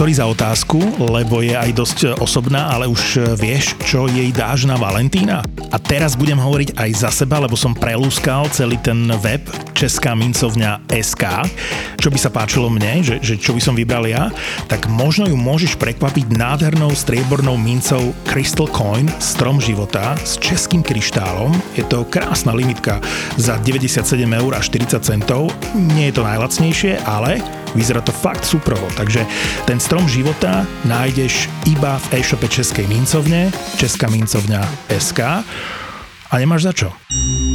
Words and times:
Sorry 0.00 0.16
za 0.16 0.24
otázku, 0.24 0.80
lebo 0.96 1.44
je 1.44 1.52
aj 1.52 1.76
dosť 1.76 1.98
osobná, 2.24 2.72
ale 2.72 2.88
už 2.88 3.36
vieš, 3.36 3.76
čo 3.84 4.08
jej 4.08 4.32
dáš 4.32 4.64
na 4.64 4.80
Valentína? 4.80 5.44
A 5.68 5.76
teraz 5.76 6.16
budem 6.16 6.40
hovoriť 6.40 6.72
aj 6.72 6.90
za 7.04 7.12
seba, 7.12 7.36
lebo 7.36 7.52
som 7.52 7.76
prelúskal 7.76 8.48
celý 8.48 8.80
ten 8.80 8.96
web 9.20 9.44
Česká 9.80 10.12
mincovňa 10.12 10.92
SK. 10.92 11.24
Čo 11.96 12.12
by 12.12 12.18
sa 12.20 12.28
páčilo 12.28 12.68
mne, 12.68 13.00
že, 13.00 13.16
že 13.24 13.40
čo 13.40 13.56
by 13.56 13.64
som 13.64 13.72
vybral 13.72 14.04
ja, 14.04 14.28
tak 14.68 14.92
možno 14.92 15.24
ju 15.24 15.40
môžeš 15.40 15.80
prekvapiť 15.80 16.36
nádhernou 16.36 16.92
striebornou 16.92 17.56
mincou 17.56 18.12
Crystal 18.28 18.68
Coin 18.68 19.08
Strom 19.16 19.56
života 19.56 20.20
s 20.20 20.36
českým 20.36 20.84
kryštálom. 20.84 21.56
Je 21.80 21.84
to 21.88 22.04
krásna 22.12 22.52
limitka 22.52 23.00
za 23.40 23.56
97 23.64 24.20
eur 24.20 24.52
a 24.52 24.60
40 24.60 25.00
centov. 25.00 25.48
Nie 25.72 26.12
je 26.12 26.20
to 26.20 26.28
najlacnejšie, 26.28 27.00
ale 27.08 27.40
Vyzerá 27.70 28.02
to 28.02 28.10
fakt 28.10 28.42
súprovo, 28.42 28.82
takže 28.98 29.22
ten 29.62 29.78
strom 29.78 30.02
života 30.10 30.66
nájdeš 30.82 31.46
iba 31.70 32.02
v 32.02 32.18
e-shope 32.18 32.50
Českej 32.50 32.90
mincovne, 32.90 33.54
Česká 33.78 34.10
mincovňa 34.10 34.66
SK 34.90 35.46
a 36.30 36.38
nemáš 36.38 36.70
za 36.70 36.72
čo. 36.72 36.88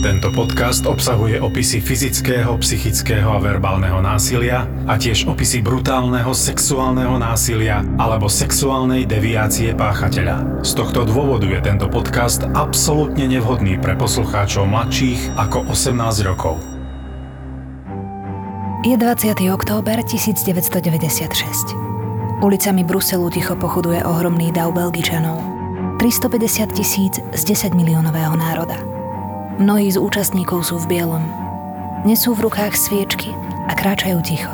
Tento 0.06 0.30
podcast 0.30 0.86
obsahuje 0.86 1.42
opisy 1.42 1.82
fyzického, 1.82 2.54
psychického 2.62 3.34
a 3.34 3.42
verbálneho 3.42 4.06
násilia 4.06 4.70
a 4.86 5.02
tiež 5.02 5.26
opisy 5.26 5.66
brutálneho 5.66 6.30
sexuálneho 6.30 7.18
násilia 7.18 7.82
alebo 7.98 8.30
sexuálnej 8.30 9.10
deviácie 9.10 9.74
páchateľa. 9.74 10.62
Z 10.62 10.78
tohto 10.78 11.10
dôvodu 11.10 11.50
je 11.50 11.58
tento 11.58 11.90
podcast 11.90 12.46
absolútne 12.54 13.26
nevhodný 13.26 13.82
pre 13.82 13.98
poslucháčov 13.98 14.70
mladších 14.70 15.34
ako 15.40 15.74
18 15.74 16.28
rokov. 16.28 16.62
Je 18.86 18.94
20. 18.94 19.42
október 19.50 20.06
1996. 20.06 22.46
Ulicami 22.46 22.86
Bruselu 22.86 23.26
ticho 23.34 23.58
pochoduje 23.58 24.06
ohromný 24.06 24.54
dav 24.54 24.70
Belgičanov. 24.70 25.65
350 25.96 26.76
tisíc 26.76 27.24
z 27.32 27.42
10 27.48 27.72
miliónového 27.72 28.36
národa. 28.36 28.76
Mnohí 29.56 29.88
z 29.88 29.96
účastníkov 29.96 30.68
sú 30.68 30.76
v 30.84 31.00
bielom. 31.00 31.24
Nesú 32.04 32.36
v 32.36 32.52
rukách 32.52 32.76
sviečky 32.76 33.32
a 33.66 33.72
kráčajú 33.72 34.20
ticho. 34.20 34.52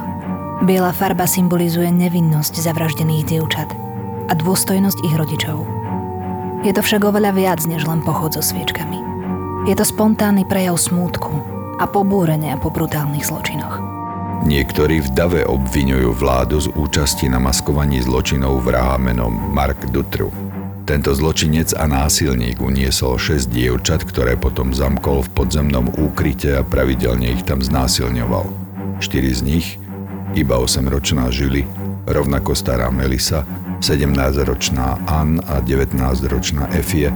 Biela 0.61 0.93
farba 0.93 1.25
symbolizuje 1.25 1.89
nevinnosť 1.89 2.61
zavraždených 2.61 3.25
dievčat 3.25 3.73
a 4.29 4.37
dôstojnosť 4.37 5.01
ich 5.01 5.17
rodičov. 5.17 5.65
Je 6.61 6.69
to 6.69 6.85
však 6.85 7.01
oveľa 7.01 7.33
viac 7.33 7.65
než 7.65 7.89
len 7.89 8.05
pochod 8.05 8.37
so 8.37 8.45
sviečkami. 8.45 9.01
Je 9.65 9.73
to 9.73 9.81
spontánny 9.81 10.45
prejav 10.45 10.77
smútku 10.77 11.33
a 11.81 11.89
pobúrenia 11.89 12.53
po 12.61 12.69
brutálnych 12.69 13.25
zločinoch. 13.25 13.81
Niektorí 14.45 15.05
v 15.05 15.09
dave 15.13 15.41
obvinujú 15.49 16.13
vládu 16.13 16.61
z 16.61 16.69
účasti 16.77 17.29
na 17.29 17.41
maskovaní 17.41 18.01
zločinov 18.05 18.61
vraha 18.61 19.01
menom 19.01 19.33
Mark 19.53 19.89
Dutru. 19.89 20.50
Tento 20.91 21.15
zločinec 21.15 21.71
a 21.71 21.87
násilník 21.87 22.59
uniesol 22.59 23.15
6 23.15 23.47
dievčat, 23.47 24.03
ktoré 24.03 24.35
potom 24.35 24.75
zamkol 24.75 25.23
v 25.23 25.31
podzemnom 25.31 25.87
úkryte 25.87 26.59
a 26.59 26.67
pravidelne 26.67 27.31
ich 27.31 27.47
tam 27.47 27.63
znásilňoval. 27.63 28.51
4 28.99 29.39
z 29.39 29.39
nich, 29.39 29.79
iba 30.35 30.59
8-ročná 30.59 31.31
Žili, 31.31 31.63
rovnako 32.03 32.51
stará 32.59 32.91
Melisa, 32.91 33.47
17-ročná 33.79 34.99
Ann 35.07 35.39
a 35.47 35.63
19-ročná 35.63 36.67
Efie, 36.75 37.07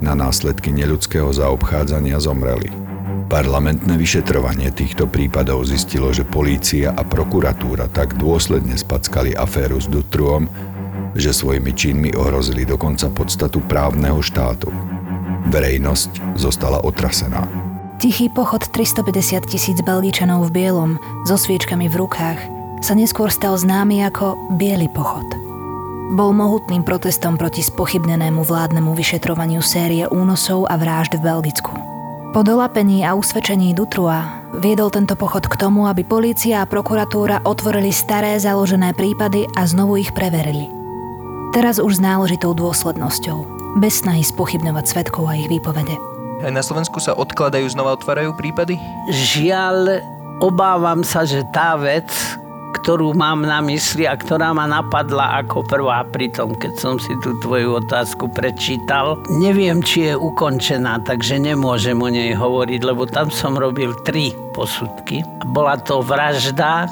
na 0.00 0.16
následky 0.16 0.72
neľudského 0.72 1.28
zaobchádzania 1.28 2.16
zomreli. 2.24 2.72
Parlamentné 3.28 4.00
vyšetrovanie 4.00 4.72
týchto 4.72 5.04
prípadov 5.04 5.68
zistilo, 5.68 6.08
že 6.08 6.24
polícia 6.24 6.96
a 6.96 7.04
prokuratúra 7.04 7.92
tak 7.92 8.16
dôsledne 8.16 8.80
spackali 8.80 9.36
aféru 9.36 9.76
s 9.76 9.92
Dutruom, 9.92 10.48
že 11.14 11.34
svojimi 11.34 11.72
činmi 11.74 12.10
ohrozili 12.14 12.62
dokonca 12.66 13.10
podstatu 13.10 13.62
právneho 13.64 14.22
štátu. 14.22 14.70
Verejnosť 15.50 16.38
zostala 16.38 16.82
otrasená. 16.86 17.46
Tichý 18.00 18.32
pochod 18.32 18.64
350 18.64 19.44
tisíc 19.44 19.76
Belgičanov 19.84 20.48
v 20.48 20.54
bielom, 20.56 20.90
so 21.28 21.36
sviečkami 21.36 21.84
v 21.84 22.00
rukách, 22.00 22.40
sa 22.80 22.96
neskôr 22.96 23.28
stal 23.28 23.60
známy 23.60 24.08
ako 24.08 24.56
Bielý 24.56 24.88
pochod. 24.88 25.26
Bol 26.16 26.32
mohutným 26.32 26.80
protestom 26.82 27.36
proti 27.36 27.60
spochybnenému 27.60 28.40
vládnemu 28.42 28.96
vyšetrovaniu 28.96 29.60
série 29.60 30.08
únosov 30.08 30.64
a 30.66 30.80
vražd 30.80 31.20
v 31.20 31.28
Belgicku. 31.28 31.76
Po 32.32 32.40
dolapení 32.40 33.04
a 33.04 33.12
usvedčení 33.12 33.76
Dutrua 33.76 34.48
viedol 34.56 34.88
tento 34.88 35.12
pochod 35.18 35.44
k 35.44 35.60
tomu, 35.60 35.84
aby 35.84 36.00
polícia 36.06 36.62
a 36.62 36.68
prokuratúra 36.70 37.44
otvorili 37.44 37.92
staré 37.92 38.38
založené 38.40 38.96
prípady 38.96 39.44
a 39.54 39.68
znovu 39.68 40.00
ich 40.00 40.10
preverili. 40.16 40.79
Teraz 41.50 41.82
už 41.82 41.98
s 41.98 42.00
náležitou 42.00 42.54
dôslednosťou, 42.54 43.42
bez 43.82 44.06
snahy 44.06 44.22
spochybňovať 44.22 44.84
svetkov 44.86 45.26
a 45.26 45.34
ich 45.34 45.50
výpovede. 45.50 45.98
Aj 46.46 46.52
na 46.54 46.62
Slovensku 46.62 47.02
sa 47.02 47.18
odkladajú, 47.18 47.66
znova 47.66 47.98
otvárajú 47.98 48.38
prípady? 48.38 48.78
Žiaľ, 49.10 49.98
obávam 50.38 51.02
sa, 51.02 51.26
že 51.26 51.42
tá 51.50 51.74
vec, 51.74 52.06
ktorú 52.78 53.18
mám 53.18 53.42
na 53.42 53.58
mysli 53.66 54.06
a 54.06 54.14
ktorá 54.14 54.54
ma 54.54 54.70
napadla 54.70 55.42
ako 55.42 55.66
prvá 55.66 56.06
pri 56.06 56.30
tom, 56.30 56.54
keď 56.54 56.72
som 56.78 56.94
si 57.02 57.10
tú 57.18 57.34
tvoju 57.42 57.82
otázku 57.82 58.30
prečítal. 58.30 59.18
Neviem, 59.26 59.82
či 59.82 60.06
je 60.06 60.14
ukončená, 60.14 61.02
takže 61.02 61.34
nemôžem 61.42 61.98
o 61.98 62.06
nej 62.06 62.30
hovoriť, 62.30 62.80
lebo 62.86 63.10
tam 63.10 63.26
som 63.26 63.58
robil 63.58 63.90
tri 64.06 64.30
posudky. 64.54 65.26
Bola 65.50 65.82
to 65.82 65.98
vražda, 65.98 66.86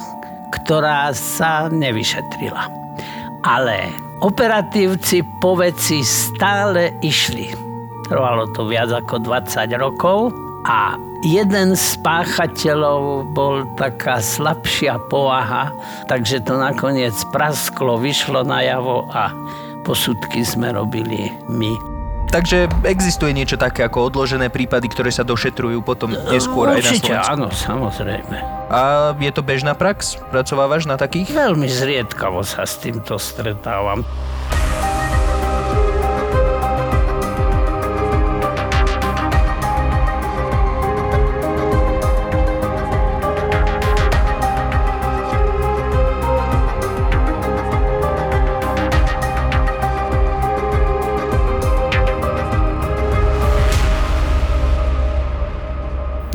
ktorá 0.50 1.14
sa 1.14 1.70
nevyšetrila. 1.70 2.66
Ale 3.47 4.07
operatívci 4.20 5.22
po 5.38 5.54
veci 5.58 6.02
stále 6.02 6.98
išli. 7.02 7.54
Trvalo 8.08 8.48
to 8.56 8.64
viac 8.66 8.90
ako 8.90 9.20
20 9.20 9.68
rokov 9.76 10.32
a 10.64 10.96
jeden 11.22 11.74
z 11.74 11.86
páchateľov 12.00 13.30
bol 13.34 13.66
taká 13.74 14.22
slabšia 14.22 14.98
povaha, 15.10 15.70
takže 16.06 16.42
to 16.42 16.56
nakoniec 16.56 17.14
prasklo, 17.34 17.98
vyšlo 18.00 18.46
najavo 18.46 19.06
a 19.12 19.30
posudky 19.82 20.46
sme 20.46 20.72
robili 20.72 21.30
my. 21.50 21.97
Takže 22.28 22.69
existuje 22.84 23.33
niečo 23.33 23.56
také 23.56 23.89
ako 23.89 24.12
odložené 24.12 24.53
prípady, 24.53 24.93
ktoré 24.93 25.09
sa 25.09 25.25
došetrujú 25.25 25.81
potom 25.81 26.12
neskôr 26.28 26.69
Určite, 26.77 27.09
aj 27.09 27.25
na 27.25 27.25
Slovensku? 27.25 27.33
áno, 27.33 27.47
samozrejme. 27.49 28.37
A 28.69 28.81
je 29.16 29.33
to 29.33 29.41
bežná 29.41 29.72
prax? 29.72 30.21
Pracovávaš 30.28 30.84
na 30.84 31.00
takých? 31.00 31.33
Veľmi 31.33 31.65
zriedkavo 31.65 32.44
sa 32.44 32.69
s 32.69 32.77
týmto 32.84 33.16
stretávam. 33.16 34.05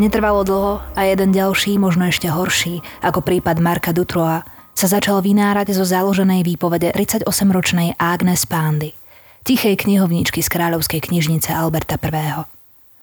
Netrvalo 0.04 0.44
dlho 0.44 0.84
a 1.00 1.08
jeden 1.08 1.32
ďalší, 1.32 1.80
možno 1.80 2.04
ešte 2.12 2.28
horší, 2.28 2.84
ako 3.00 3.24
prípad 3.24 3.64
Marka 3.64 3.96
Dutroa, 3.96 4.44
sa 4.76 4.92
začal 4.92 5.24
vynárať 5.24 5.72
zo 5.72 5.88
založenej 5.88 6.44
výpovede 6.44 6.92
38-ročnej 6.92 7.96
Agnes 7.96 8.44
Pandy, 8.44 8.92
tichej 9.48 9.80
knihovníčky 9.80 10.44
z 10.44 10.52
kráľovskej 10.52 11.08
knižnice 11.08 11.56
Alberta 11.56 11.96
I. 11.96 12.44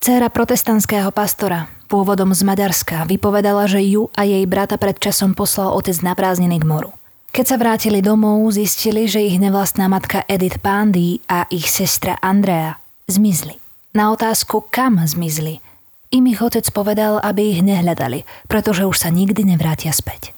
Céra 0.04 0.28
protestantského 0.28 1.08
pastora, 1.08 1.72
pôvodom 1.88 2.36
z 2.36 2.44
Maďarska, 2.44 3.08
vypovedala, 3.08 3.64
že 3.64 3.80
ju 3.80 4.12
a 4.12 4.28
jej 4.28 4.44
brata 4.44 4.76
pred 4.76 5.00
časom 5.00 5.32
poslal 5.32 5.72
otec 5.72 5.96
na 6.04 6.12
prázdniny 6.12 6.60
k 6.60 6.68
moru. 6.68 6.92
Keď 7.32 7.44
sa 7.48 7.56
vrátili 7.56 8.04
domov, 8.04 8.44
zistili, 8.52 9.08
že 9.08 9.24
ich 9.24 9.40
nevlastná 9.40 9.88
matka 9.88 10.20
Edith 10.28 10.60
Pandy 10.60 11.24
a 11.32 11.48
ich 11.48 11.64
sestra 11.64 12.20
Andrea 12.20 12.76
zmizli. 13.08 13.56
Na 13.96 14.12
otázku, 14.12 14.68
kam 14.68 15.00
zmizli, 15.00 15.64
im 16.10 16.26
ich 16.26 16.42
otec 16.42 16.66
povedal, 16.74 17.22
aby 17.22 17.54
ich 17.54 17.60
nehľadali, 17.62 18.26
pretože 18.50 18.82
už 18.82 18.98
sa 18.98 19.14
nikdy 19.14 19.46
nevrátia 19.46 19.94
späť. 19.94 20.34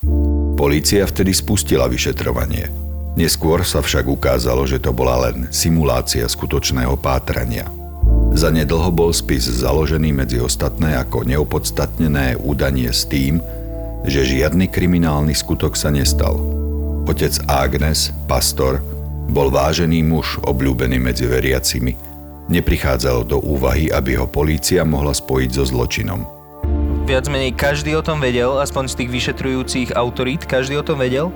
Polícia 0.56 1.08
vtedy 1.08 1.32
spustila 1.32 1.88
vyšetrovanie. 1.88 2.68
Neskôr 3.16 3.64
sa 3.64 3.80
však 3.80 4.04
ukázalo, 4.08 4.64
že 4.68 4.80
to 4.80 4.92
bola 4.92 5.28
len 5.28 5.48
simulácia 5.48 6.24
skutočného 6.28 6.96
pátrania. 7.00 7.68
Zanedlho 8.32 8.88
bol 8.88 9.12
spis 9.12 9.44
založený 9.44 10.12
medzi 10.16 10.40
ostatné 10.40 10.96
ako 10.96 11.28
neopodstatnené 11.28 12.40
údanie 12.40 12.88
s 12.88 13.04
tým, 13.04 13.40
že 14.08 14.24
žiadny 14.24 14.72
kriminálny 14.72 15.36
skutok 15.36 15.76
sa 15.76 15.92
nestal. 15.92 16.40
Otec 17.04 17.36
Agnes, 17.48 18.12
pastor, 18.24 18.80
bol 19.28 19.52
vážený 19.52 20.04
muž 20.04 20.40
obľúbený 20.44 21.00
medzi 21.00 21.24
veriacimi– 21.28 21.96
Neprichádzalo 22.52 23.24
do 23.24 23.40
úvahy, 23.40 23.88
aby 23.88 24.20
ho 24.20 24.28
polícia 24.28 24.84
mohla 24.84 25.16
spojiť 25.16 25.50
so 25.56 25.64
zločinom. 25.64 26.20
Viac 27.08 27.24
menej 27.32 27.56
každý 27.56 27.96
o 27.96 28.04
tom 28.04 28.20
vedel, 28.20 28.60
aspoň 28.60 28.92
z 28.92 28.96
tých 29.00 29.10
vyšetrujúcich 29.10 29.88
autorít, 29.96 30.44
každý 30.44 30.76
o 30.76 30.84
tom 30.84 31.00
vedel? 31.00 31.32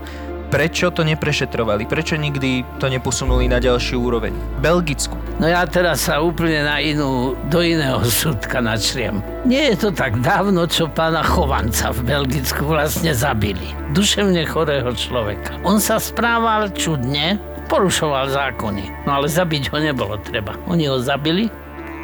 Prečo 0.52 0.94
to 0.94 1.02
neprešetrovali? 1.02 1.90
Prečo 1.90 2.14
nikdy 2.14 2.62
to 2.78 2.86
neposunuli 2.86 3.50
na 3.50 3.58
ďalšiu 3.58 3.98
úroveň? 3.98 4.30
Belgicku. 4.62 5.16
No 5.40 5.50
ja 5.50 5.66
teraz 5.66 6.06
sa 6.06 6.22
úplne 6.22 6.62
na 6.62 6.78
inú, 6.78 7.34
do 7.50 7.64
iného 7.64 7.98
súdka 8.06 8.62
načriem. 8.62 9.24
Nie 9.42 9.74
je 9.74 9.88
to 9.88 9.90
tak 9.90 10.20
dávno, 10.22 10.68
čo 10.70 10.86
pána 10.86 11.26
Chovanca 11.26 11.90
v 11.96 12.12
Belgicku 12.12 12.62
vlastne 12.62 13.10
zabili. 13.10 13.74
Duševne 13.90 14.46
chorého 14.46 14.92
človeka. 14.94 15.58
On 15.66 15.82
sa 15.82 15.98
správal 15.98 16.70
čudne, 16.78 17.42
porušoval 17.66 18.30
zákony. 18.30 19.06
No 19.06 19.20
ale 19.22 19.26
zabiť 19.26 19.74
ho 19.74 19.78
nebolo 19.82 20.16
treba. 20.22 20.54
Oni 20.70 20.86
ho 20.86 20.96
zabili 21.02 21.50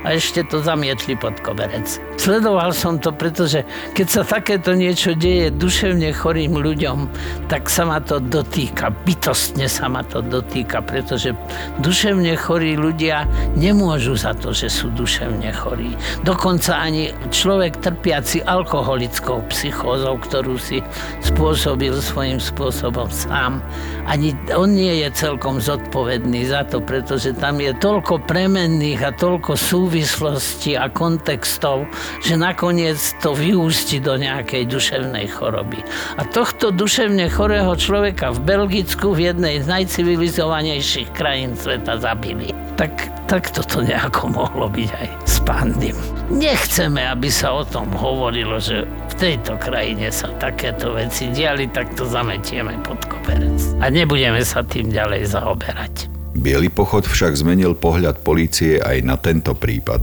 a 0.02 0.18
ešte 0.18 0.42
to 0.46 0.58
zamietli 0.62 1.14
pod 1.14 1.38
koberec. 1.42 1.98
Sledoval 2.18 2.70
som 2.70 3.02
to, 3.02 3.10
pretože 3.10 3.66
keď 3.98 4.06
sa 4.06 4.22
takéto 4.22 4.74
niečo 4.74 5.14
deje 5.14 5.50
duševne 5.50 6.14
chorým 6.14 6.54
ľuďom, 6.54 7.10
tak 7.50 7.66
sa 7.66 7.82
ma 7.86 7.98
to 7.98 8.22
dotýka, 8.22 8.94
bytostne 9.02 9.66
sa 9.66 9.90
ma 9.90 10.06
to 10.06 10.22
dotýka, 10.22 10.82
pretože 10.82 11.34
duševne 11.82 12.34
chorí 12.38 12.78
ľudia 12.78 13.26
nemôžu 13.58 14.14
za 14.14 14.34
to, 14.38 14.54
že 14.54 14.70
sú 14.70 14.90
duševne 14.94 15.50
chorí. 15.50 15.94
Dokonca 16.22 16.78
ani 16.78 17.10
človek 17.34 17.82
trpiaci 17.82 18.46
alkoholickou 18.46 19.42
psychózou, 19.50 20.18
ktorú 20.22 20.58
si 20.58 20.78
spôsobil 21.22 21.94
svojím 21.98 22.38
spôsobom 22.38 23.10
sám, 23.10 23.58
ani 24.06 24.34
on 24.54 24.74
nie 24.74 25.02
je 25.06 25.08
celkom 25.14 25.62
zodpovedný 25.62 26.46
za 26.46 26.66
to, 26.66 26.82
pretože 26.82 27.34
tam 27.38 27.62
je 27.62 27.70
toľko 27.78 28.22
premenných 28.26 29.00
a 29.02 29.10
toľko 29.14 29.54
súvislostí 29.92 30.72
a 30.72 30.88
kontextov, 30.88 31.84
že 32.24 32.40
nakoniec 32.40 32.96
to 33.20 33.36
vyústi 33.36 34.00
do 34.00 34.16
nejakej 34.16 34.64
duševnej 34.64 35.28
choroby. 35.28 35.84
A 36.16 36.24
tohto 36.24 36.72
duševne 36.72 37.28
chorého 37.28 37.76
človeka 37.76 38.32
v 38.32 38.40
Belgicku 38.40 39.12
v 39.12 39.28
jednej 39.28 39.60
z 39.60 39.68
najcivilizovanejších 39.68 41.12
krajín 41.12 41.52
sveta 41.52 42.00
zabili. 42.00 42.56
Tak, 42.80 43.28
tak 43.28 43.52
toto 43.52 43.84
nejako 43.84 44.32
mohlo 44.32 44.72
byť 44.72 44.90
aj 44.96 45.08
s 45.28 45.36
pandym. 45.44 45.96
Nechceme, 46.32 47.04
aby 47.12 47.28
sa 47.28 47.52
o 47.52 47.60
tom 47.60 47.92
hovorilo, 47.92 48.56
že 48.56 48.88
v 48.88 49.14
tejto 49.20 49.60
krajine 49.60 50.08
sa 50.08 50.32
takéto 50.40 50.96
veci 50.96 51.28
diali, 51.28 51.68
tak 51.68 51.92
to 52.00 52.08
zametieme 52.08 52.80
pod 52.80 52.96
koperec. 53.12 53.60
A 53.84 53.92
nebudeme 53.92 54.40
sa 54.40 54.64
tým 54.64 54.88
ďalej 54.88 55.36
zaoberať. 55.36 56.21
Bielý 56.42 56.74
pochod 56.74 57.06
však 57.06 57.38
zmenil 57.38 57.78
pohľad 57.78 58.26
polície 58.26 58.82
aj 58.82 59.06
na 59.06 59.14
tento 59.14 59.54
prípad 59.54 60.02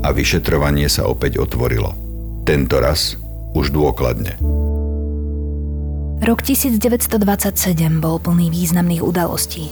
a 0.00 0.08
vyšetrovanie 0.16 0.88
sa 0.88 1.04
opäť 1.04 1.44
otvorilo. 1.44 1.92
Tento 2.48 2.80
raz 2.80 3.20
už 3.52 3.68
dôkladne. 3.76 4.40
Rok 6.24 6.40
1927 6.40 7.20
bol 8.00 8.16
plný 8.16 8.48
významných 8.48 9.04
udalostí. 9.04 9.68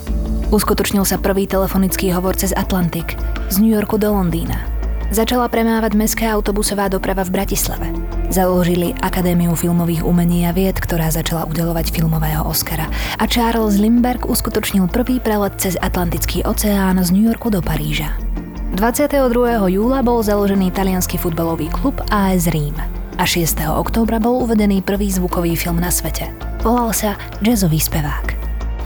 Uskutočnil 0.52 1.08
sa 1.08 1.16
prvý 1.16 1.48
telefonický 1.48 2.12
hovor 2.12 2.36
cez 2.36 2.52
Atlantik 2.52 3.16
z 3.48 3.56
New 3.64 3.72
Yorku 3.72 3.96
do 3.96 4.12
Londýna. 4.12 4.75
Začala 5.14 5.46
premávať 5.46 5.94
mestská 5.94 6.34
autobusová 6.34 6.90
doprava 6.90 7.22
v 7.22 7.38
Bratislave. 7.38 7.94
Založili 8.26 8.90
Akadémiu 8.98 9.54
filmových 9.54 10.02
umení 10.02 10.44
a 10.44 10.52
vied, 10.52 10.74
ktorá 10.74 11.14
začala 11.14 11.46
udelovať 11.46 11.94
filmového 11.94 12.42
Oscara. 12.42 12.90
A 13.16 13.24
Charles 13.30 13.78
Lindbergh 13.78 14.26
uskutočnil 14.26 14.90
prvý 14.90 15.22
prelet 15.22 15.54
cez 15.62 15.78
Atlantický 15.78 16.42
oceán 16.42 16.98
z 16.98 17.14
New 17.14 17.22
Yorku 17.22 17.54
do 17.54 17.62
Paríža. 17.62 18.18
22. 18.74 19.24
júla 19.72 20.02
bol 20.02 20.20
založený 20.20 20.74
talianský 20.74 21.16
futbalový 21.16 21.70
klub 21.70 21.96
AS 22.12 22.50
Rím 22.50 22.76
a 23.16 23.24
6. 23.24 23.62
októbra 23.72 24.20
bol 24.20 24.44
uvedený 24.44 24.84
prvý 24.84 25.08
zvukový 25.08 25.56
film 25.56 25.80
na 25.80 25.88
svete. 25.88 26.28
Volal 26.60 26.92
sa 26.92 27.16
Jazzový 27.40 27.80
spevák. 27.80 28.35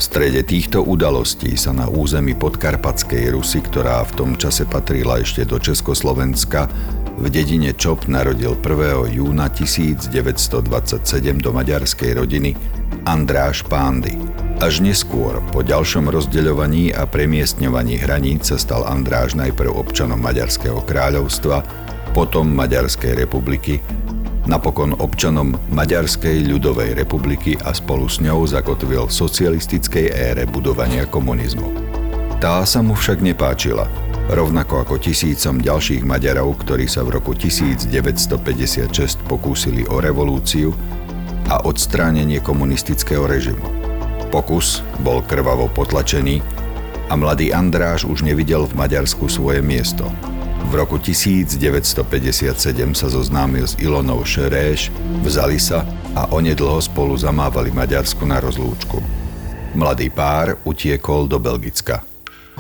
V 0.00 0.08
strede 0.08 0.41
týchto 0.41 0.81
udalostí 0.81 1.61
sa 1.61 1.76
na 1.76 1.85
území 1.85 2.32
podkarpatskej 2.32 3.37
Rusy, 3.37 3.61
ktorá 3.61 4.00
v 4.08 4.12
tom 4.17 4.31
čase 4.32 4.64
patrila 4.64 5.20
ešte 5.20 5.44
do 5.44 5.61
Československa, 5.61 6.73
v 7.20 7.29
dedine 7.29 7.76
Čop 7.76 8.08
narodil 8.08 8.56
1. 8.56 9.12
júna 9.12 9.52
1927 9.52 11.05
do 11.44 11.52
maďarskej 11.52 12.17
rodiny 12.17 12.56
Andráš 13.05 13.61
Pándy. 13.69 14.17
Až 14.64 14.81
neskôr, 14.81 15.37
po 15.52 15.61
ďalšom 15.61 16.08
rozdeľovaní 16.08 16.97
a 16.97 17.05
premiestňovaní 17.05 18.00
hraníc 18.00 18.49
sa 18.49 18.56
stal 18.56 18.88
Andráž 18.88 19.37
najprv 19.37 19.69
občanom 19.69 20.17
Maďarského 20.17 20.81
kráľovstva, 20.81 21.61
potom 22.17 22.49
Maďarskej 22.49 23.20
republiky, 23.20 23.85
napokon 24.48 24.96
občanom 24.96 25.58
Maďarskej 25.72 26.46
ľudovej 26.48 26.96
republiky 26.96 27.58
a 27.60 27.76
spolu 27.76 28.08
s 28.08 28.22
ňou 28.22 28.46
zakotvil 28.48 29.08
v 29.08 29.12
socialistickej 29.12 30.06
ére 30.12 30.44
budovania 30.48 31.04
komunizmu. 31.04 31.69
Tá 32.40 32.64
sa 32.64 32.81
mu 32.81 32.96
však 32.96 33.20
nepáčila, 33.20 33.84
rovnako 34.32 34.87
ako 34.87 34.94
tisícom 34.96 35.60
ďalších 35.60 36.06
Maďarov, 36.06 36.64
ktorí 36.64 36.88
sa 36.88 37.04
v 37.04 37.20
roku 37.20 37.37
1956 37.37 38.88
pokúsili 39.28 39.84
o 39.90 40.00
revolúciu 40.00 40.72
a 41.52 41.60
odstránenie 41.66 42.40
komunistického 42.40 43.26
režimu. 43.26 43.66
Pokus 44.31 44.81
bol 45.02 45.26
krvavo 45.26 45.66
potlačený 45.75 46.40
a 47.10 47.19
mladý 47.19 47.50
Andráš 47.50 48.06
už 48.06 48.22
nevidel 48.22 48.70
v 48.70 48.78
Maďarsku 48.78 49.26
svoje 49.26 49.58
miesto. 49.58 50.06
V 50.69 50.73
roku 50.75 51.01
1957 51.01 51.57
sa 52.93 53.07
zoznámil 53.09 53.65
s 53.65 53.79
Ilonou 53.81 54.21
Šeréš, 54.27 54.93
vzali 55.25 55.57
sa 55.57 55.89
a 56.12 56.29
onedlho 56.35 56.83
spolu 56.83 57.17
zamávali 57.17 57.73
Maďarsku 57.73 58.27
na 58.29 58.43
rozlúčku. 58.43 59.01
Mladý 59.79 60.11
pár 60.11 60.59
utiekol 60.67 61.31
do 61.31 61.39
Belgicka. 61.39 62.10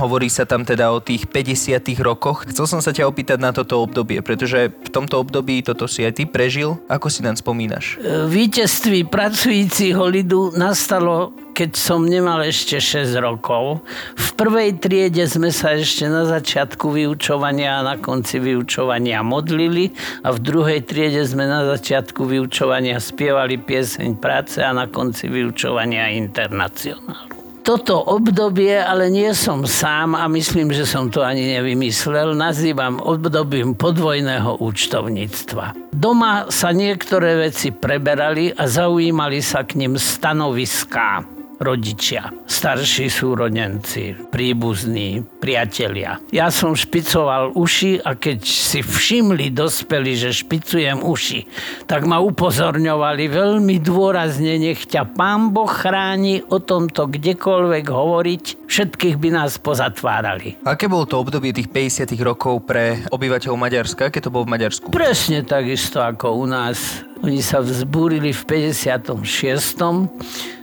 Hovorí 0.00 0.32
sa 0.32 0.48
tam 0.48 0.64
teda 0.64 0.88
o 0.96 1.04
tých 1.04 1.28
50 1.28 1.76
rokoch. 2.00 2.48
Chcel 2.48 2.64
som 2.64 2.80
sa 2.80 2.96
ťa 2.96 3.04
opýtať 3.04 3.36
na 3.36 3.52
toto 3.52 3.84
obdobie, 3.84 4.24
pretože 4.24 4.72
v 4.72 4.88
tomto 4.88 5.20
období 5.20 5.60
toto 5.60 5.84
si 5.84 6.08
aj 6.08 6.16
ty 6.16 6.24
prežil. 6.24 6.80
Ako 6.88 7.12
si 7.12 7.20
nám 7.20 7.36
spomínaš? 7.36 8.00
Víťazství 8.32 9.04
pracujúciho 9.12 10.00
lidu 10.08 10.56
nastalo 10.56 11.36
keď 11.50 11.76
som 11.76 12.08
nemal 12.08 12.40
ešte 12.40 12.80
6 12.80 13.20
rokov. 13.20 13.84
V 14.16 14.28
prvej 14.32 14.80
triede 14.80 15.28
sme 15.28 15.52
sa 15.52 15.76
ešte 15.76 16.08
na 16.08 16.24
začiatku 16.24 16.88
vyučovania 16.88 17.84
a 17.84 17.84
na 17.84 17.96
konci 18.00 18.40
vyučovania 18.40 19.20
modlili 19.20 19.92
a 20.24 20.32
v 20.32 20.40
druhej 20.40 20.80
triede 20.88 21.20
sme 21.20 21.44
na 21.44 21.68
začiatku 21.68 22.24
vyučovania 22.24 22.96
spievali 22.96 23.60
pieseň 23.60 24.16
práce 24.16 24.64
a 24.64 24.72
na 24.72 24.88
konci 24.88 25.28
vyučovania 25.28 26.08
internacionálu 26.16 27.29
toto 27.60 28.00
obdobie, 28.00 28.76
ale 28.76 29.12
nie 29.12 29.30
som 29.36 29.64
sám 29.68 30.16
a 30.16 30.26
myslím, 30.26 30.72
že 30.72 30.88
som 30.88 31.12
to 31.12 31.20
ani 31.20 31.56
nevymyslel, 31.56 32.32
nazývam 32.34 32.98
obdobím 33.00 33.76
podvojného 33.76 34.58
účtovníctva. 34.58 35.92
Doma 35.92 36.48
sa 36.48 36.72
niektoré 36.72 37.50
veci 37.50 37.70
preberali 37.70 38.50
a 38.52 38.64
zaujímali 38.66 39.44
sa 39.44 39.64
k 39.64 39.76
ním 39.80 40.00
stanoviská 40.00 41.39
rodičia, 41.60 42.32
starší 42.48 43.12
súrodenci, 43.12 44.16
príbuzní, 44.32 45.20
priatelia. 45.44 46.16
Ja 46.32 46.48
som 46.48 46.72
špicoval 46.72 47.52
uši 47.52 48.00
a 48.00 48.16
keď 48.16 48.40
si 48.40 48.80
všimli 48.80 49.52
dospeli, 49.52 50.16
že 50.16 50.32
špicujem 50.32 51.04
uši, 51.04 51.44
tak 51.84 52.08
ma 52.08 52.16
upozorňovali 52.24 53.28
veľmi 53.28 53.76
dôrazne, 53.84 54.56
nech 54.56 54.88
ťa 54.88 55.12
pán 55.12 55.52
Boh 55.52 55.68
chráni 55.68 56.40
o 56.48 56.64
tomto 56.64 57.12
kdekoľvek 57.12 57.84
hovoriť, 57.84 58.44
všetkých 58.64 59.20
by 59.20 59.28
nás 59.28 59.60
pozatvárali. 59.60 60.64
Aké 60.64 60.88
bolo 60.88 61.04
to 61.04 61.20
obdobie 61.20 61.52
tých 61.52 61.68
50 61.68 62.16
rokov 62.24 62.64
pre 62.64 63.04
obyvateľov 63.12 63.60
Maďarska? 63.60 64.08
Aké 64.08 64.24
to 64.24 64.32
bolo 64.32 64.48
v 64.48 64.56
Maďarsku? 64.56 64.88
Presne 64.88 65.44
takisto 65.44 66.00
ako 66.00 66.40
u 66.40 66.48
nás. 66.48 67.09
Oni 67.20 67.44
sa 67.44 67.60
vzbúrili 67.60 68.32
v 68.32 68.42
56 68.48 69.20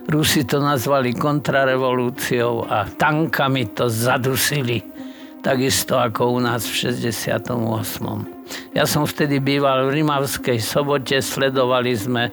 Rusi 0.08 0.48
to 0.48 0.64
nazvali 0.64 1.12
kontrarevolúciou 1.12 2.64
a 2.64 2.88
tankami 2.88 3.68
to 3.76 3.92
zadusili. 3.92 4.80
Takisto 5.44 6.00
ako 6.00 6.34
u 6.34 6.40
nás 6.40 6.64
v 6.64 6.96
68. 6.96 7.52
Ja 8.72 8.88
som 8.88 9.04
vtedy 9.04 9.44
býval 9.44 9.92
v 9.92 10.02
Rimavskej 10.02 10.64
sobote, 10.64 11.20
sledovali 11.20 11.92
sme 11.94 12.32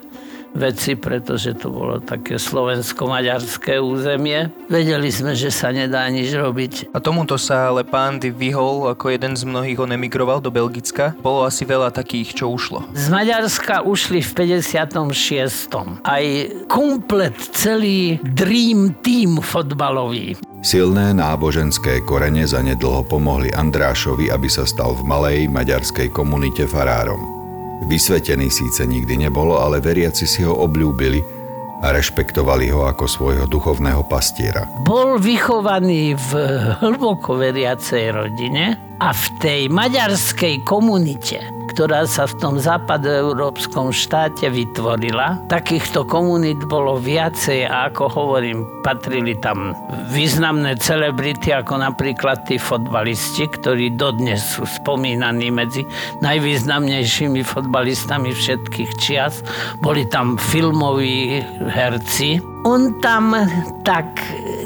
veci, 0.55 0.95
pretože 0.95 1.53
to 1.59 1.69
bolo 1.69 1.99
také 1.99 2.39
slovensko-maďarské 2.39 3.83
územie. 3.83 4.49
Vedeli 4.71 5.11
sme, 5.11 5.35
že 5.35 5.51
sa 5.51 5.75
nedá 5.75 6.07
nič 6.09 6.31
robiť. 6.33 6.95
A 6.95 7.03
tomuto 7.03 7.35
sa 7.37 7.75
ale 7.75 7.83
pán 7.83 8.23
vyhol, 8.23 8.89
ako 8.89 9.11
jeden 9.11 9.35
z 9.35 9.43
mnohých 9.45 9.83
on 9.83 9.93
emigroval 9.93 10.39
do 10.39 10.55
Belgicka. 10.55 11.13
Bolo 11.21 11.45
asi 11.45 11.67
veľa 11.67 11.91
takých, 11.91 12.39
čo 12.39 12.49
ušlo. 12.55 12.87
Z 12.95 13.11
Maďarska 13.11 13.83
ušli 13.83 14.23
v 14.23 14.31
56. 14.63 16.07
Aj 16.07 16.25
komplet 16.71 17.35
celý 17.53 18.23
Dream 18.23 18.95
Team 19.03 19.43
fotbalový. 19.43 20.39
Silné 20.65 21.13
náboženské 21.13 22.01
korene 22.09 22.49
zanedlho 22.49 23.05
pomohli 23.05 23.53
Andrášovi, 23.53 24.33
aby 24.33 24.49
sa 24.49 24.65
stal 24.65 24.97
v 24.97 25.05
malej 25.05 25.39
maďarskej 25.53 26.09
komunite 26.09 26.65
farárom. 26.65 27.44
Vysvetený 27.83 28.51
síce 28.51 28.87
nikdy 28.87 29.27
nebolo, 29.27 29.59
ale 29.59 29.83
veriaci 29.83 30.25
si 30.25 30.47
ho 30.47 30.55
obľúbili 30.55 31.21
a 31.85 31.93
rešpektovali 31.93 32.73
ho 32.73 32.89
ako 32.89 33.05
svojho 33.05 33.45
duchovného 33.45 34.09
pastiera. 34.09 34.65
Bol 34.83 35.21
vychovaný 35.21 36.17
v 36.17 36.31
hlboko 36.81 37.37
veriacej 37.37 38.05
rodine 38.15 38.97
a 39.03 39.13
v 39.13 39.25
tej 39.37 39.61
maďarskej 39.69 40.65
komunite 40.65 41.54
ktorá 41.71 42.05
sa 42.05 42.29
v 42.29 42.35
tom 42.39 42.55
západoeurópskom 42.61 43.91
štáte 43.91 44.49
vytvorila. 44.53 45.43
Takýchto 45.49 46.05
komunít 46.05 46.65
bolo 46.69 47.01
viacej 47.01 47.67
a 47.67 47.89
ako 47.89 48.05
hovorím, 48.13 48.67
patrili 48.85 49.37
tam 49.41 49.73
významné 50.13 50.77
celebrity 50.79 51.57
ako 51.57 51.81
napríklad 51.81 52.45
tí 52.45 52.61
fotbalisti, 52.61 53.49
ktorí 53.49 53.97
dodnes 53.97 54.57
sú 54.57 54.69
spomínaní 54.69 55.49
medzi 55.49 55.89
najvýznamnejšími 56.21 57.41
fotbalistami 57.43 58.31
všetkých 58.37 58.91
čias. 59.01 59.41
Boli 59.81 60.05
tam 60.09 60.37
filmoví 60.37 61.41
herci. 61.69 62.41
On 62.65 62.97
tam 63.01 63.37
tak 63.85 64.09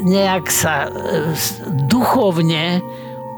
nejak 0.03 0.47
sa 0.47 0.87
e, 0.87 1.35
duchovne 1.91 2.79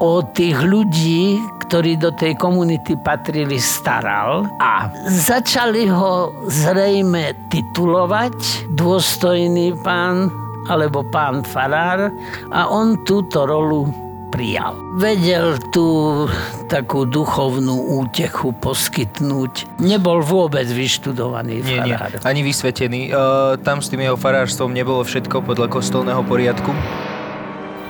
o 0.02 0.18
tých 0.34 0.58
ľudí, 0.58 1.38
ktorí 1.62 1.94
do 1.94 2.10
tej 2.10 2.34
komunity 2.34 2.98
patrili, 2.98 3.62
staral 3.62 4.50
a 4.58 4.90
začali 5.06 5.86
ho 5.86 6.34
zrejme 6.50 7.38
titulovať 7.54 8.66
dôstojný 8.74 9.78
pán 9.86 10.26
alebo 10.66 11.06
pán 11.06 11.46
farár 11.46 12.10
a 12.50 12.66
on 12.66 12.98
túto 13.06 13.46
rolu 13.46 13.86
prijal. 14.34 14.74
Vedel 14.98 15.60
tú 15.70 16.26
takú 16.66 17.04
duchovnú 17.04 18.00
útechu 18.02 18.56
poskytnúť. 18.58 19.78
Nebol 19.78 20.24
vôbec 20.24 20.64
vyštudovaný 20.64 21.60
nie, 21.62 21.78
farár. 21.78 22.10
Nie, 22.16 22.24
ani 22.26 22.40
vysvetený. 22.40 23.00
Uh, 23.12 23.60
tam 23.60 23.84
s 23.84 23.92
tým 23.92 24.02
jeho 24.02 24.16
farárstvom 24.16 24.72
nebolo 24.72 25.04
všetko 25.04 25.44
podľa 25.44 25.68
kostolného 25.68 26.24
poriadku. 26.24 26.72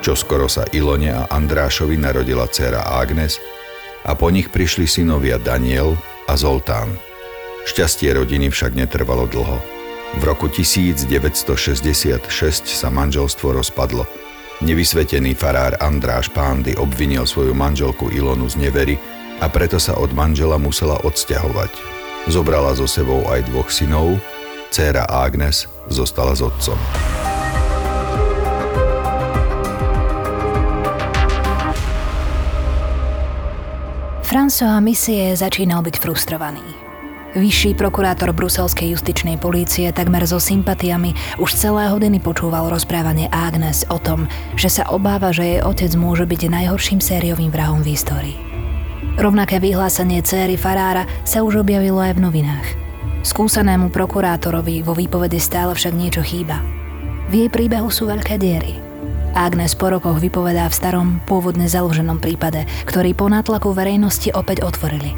Čo 0.03 0.19
skoro 0.19 0.51
sa 0.51 0.67
Ilone 0.75 1.15
a 1.15 1.31
Andrášovi 1.31 1.95
narodila 1.95 2.43
dcéra 2.43 2.83
Agnes 2.91 3.39
a 4.03 4.11
po 4.11 4.27
nich 4.27 4.51
prišli 4.51 4.83
synovia 4.83 5.39
Daniel 5.39 5.95
a 6.27 6.35
Zoltán. 6.35 6.99
Šťastie 7.63 8.11
rodiny 8.11 8.51
však 8.51 8.75
netrvalo 8.75 9.31
dlho. 9.31 9.63
V 10.19 10.21
roku 10.27 10.51
1966 10.51 12.27
sa 12.67 12.91
manželstvo 12.91 13.55
rozpadlo. 13.55 14.03
Nevysvetený 14.59 15.39
farár 15.39 15.79
Andráš 15.79 16.27
Pándy 16.35 16.75
obvinil 16.75 17.23
svoju 17.23 17.55
manželku 17.55 18.11
Ilonu 18.11 18.51
z 18.51 18.59
nevery 18.59 18.99
a 19.39 19.47
preto 19.47 19.79
sa 19.79 19.95
od 19.95 20.11
manžela 20.11 20.59
musela 20.59 20.99
odsťahovať. 20.99 21.71
Zobrala 22.27 22.75
so 22.75 22.91
sebou 22.91 23.23
aj 23.31 23.47
dvoch 23.47 23.71
synov, 23.71 24.19
dcéra 24.67 25.07
Agnes 25.07 25.63
zostala 25.87 26.35
s 26.35 26.43
otcom. 26.43 26.75
François 34.33 34.81
Misie 34.81 35.37
začínal 35.37 35.85
byť 35.85 36.01
frustrovaný. 36.01 36.65
Vyšší 37.37 37.77
prokurátor 37.77 38.33
bruselskej 38.33 38.97
justičnej 38.97 39.37
polície 39.37 39.93
takmer 39.93 40.25
so 40.25 40.41
sympatiami 40.41 41.13
už 41.37 41.53
celé 41.53 41.85
hodiny 41.93 42.17
počúval 42.17 42.65
rozprávanie 42.73 43.29
Agnes 43.29 43.85
o 43.93 44.01
tom, 44.01 44.25
že 44.57 44.73
sa 44.73 44.89
obáva, 44.89 45.29
že 45.29 45.45
jej 45.45 45.61
otec 45.61 45.93
môže 45.93 46.25
byť 46.25 46.49
najhorším 46.49 46.97
sériovým 46.97 47.53
vrahom 47.53 47.85
v 47.85 47.93
histórii. 47.93 48.37
Rovnaké 49.21 49.61
vyhlásenie 49.61 50.25
céry 50.25 50.57
Farára 50.57 51.05
sa 51.21 51.45
už 51.45 51.61
objavilo 51.61 52.01
aj 52.01 52.17
v 52.17 52.23
novinách. 52.25 52.67
Skúsenému 53.21 53.93
prokurátorovi 53.93 54.81
vo 54.81 54.97
výpovedi 54.97 55.37
stále 55.37 55.77
však 55.77 55.93
niečo 55.93 56.25
chýba. 56.25 56.57
V 57.29 57.37
jej 57.37 57.49
príbehu 57.53 57.93
sú 57.93 58.09
veľké 58.09 58.41
diery– 58.41 58.81
Agnes 59.33 59.73
po 59.73 59.89
rokoch 59.89 60.21
vypovedá 60.21 60.69
v 60.69 60.77
starom, 60.77 61.09
pôvodne 61.25 61.65
založenom 61.65 62.21
prípade, 62.21 62.69
ktorý 62.85 63.17
po 63.17 63.25
nátlaku 63.25 63.73
verejnosti 63.73 64.29
opäť 64.29 64.61
otvorili. 64.61 65.17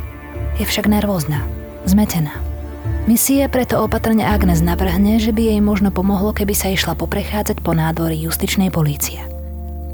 Je 0.56 0.64
však 0.64 0.88
nervózna, 0.88 1.44
zmetená. 1.84 2.32
Misie 3.12 3.44
preto 3.52 3.84
opatrne 3.84 4.24
Agnes 4.24 4.64
navrhne, 4.64 5.20
že 5.20 5.36
by 5.36 5.52
jej 5.52 5.60
možno 5.60 5.92
pomohlo, 5.92 6.32
keby 6.32 6.56
sa 6.56 6.72
išla 6.72 6.96
poprechádzať 6.96 7.60
po 7.60 7.76
nádvorí 7.76 8.16
justičnej 8.24 8.72
polície. 8.72 9.20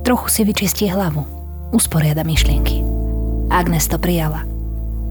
Trochu 0.06 0.30
si 0.30 0.42
vyčistí 0.46 0.86
hlavu, 0.86 1.26
usporiada 1.74 2.22
myšlienky. 2.22 2.86
Agnes 3.50 3.90
to 3.90 3.98
prijala. 3.98 4.46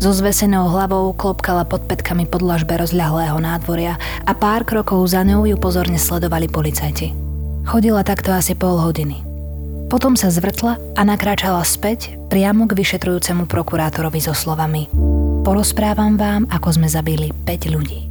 So 0.01 0.17
zvesenou 0.17 0.71
hlavou 0.71 1.13
klopkala 1.13 1.67
pod 1.69 1.85
petkami 1.85 2.25
podlažbe 2.25 2.73
rozľahlého 2.79 3.37
nádvoria 3.37 4.01
a 4.25 4.33
pár 4.33 4.65
krokov 4.65 5.03
za 5.13 5.21
ňou 5.27 5.45
ju 5.45 5.61
pozorne 5.61 6.01
sledovali 6.01 6.49
policajti. 6.49 7.30
Chodila 7.65 8.05
takto 8.05 8.33
asi 8.33 8.57
pol 8.57 8.81
hodiny. 8.81 9.21
Potom 9.91 10.15
sa 10.15 10.31
zvrtla 10.31 10.79
a 10.95 11.03
nakráčala 11.03 11.67
späť 11.67 12.15
priamo 12.31 12.71
k 12.71 12.79
vyšetrujúcemu 12.79 13.51
prokurátorovi 13.51 14.23
so 14.23 14.33
slovami 14.33 14.87
Porozprávam 15.41 16.21
vám, 16.21 16.45
ako 16.53 16.69
sme 16.77 16.89
zabili 16.93 17.33
5 17.33 17.75
ľudí. 17.75 18.07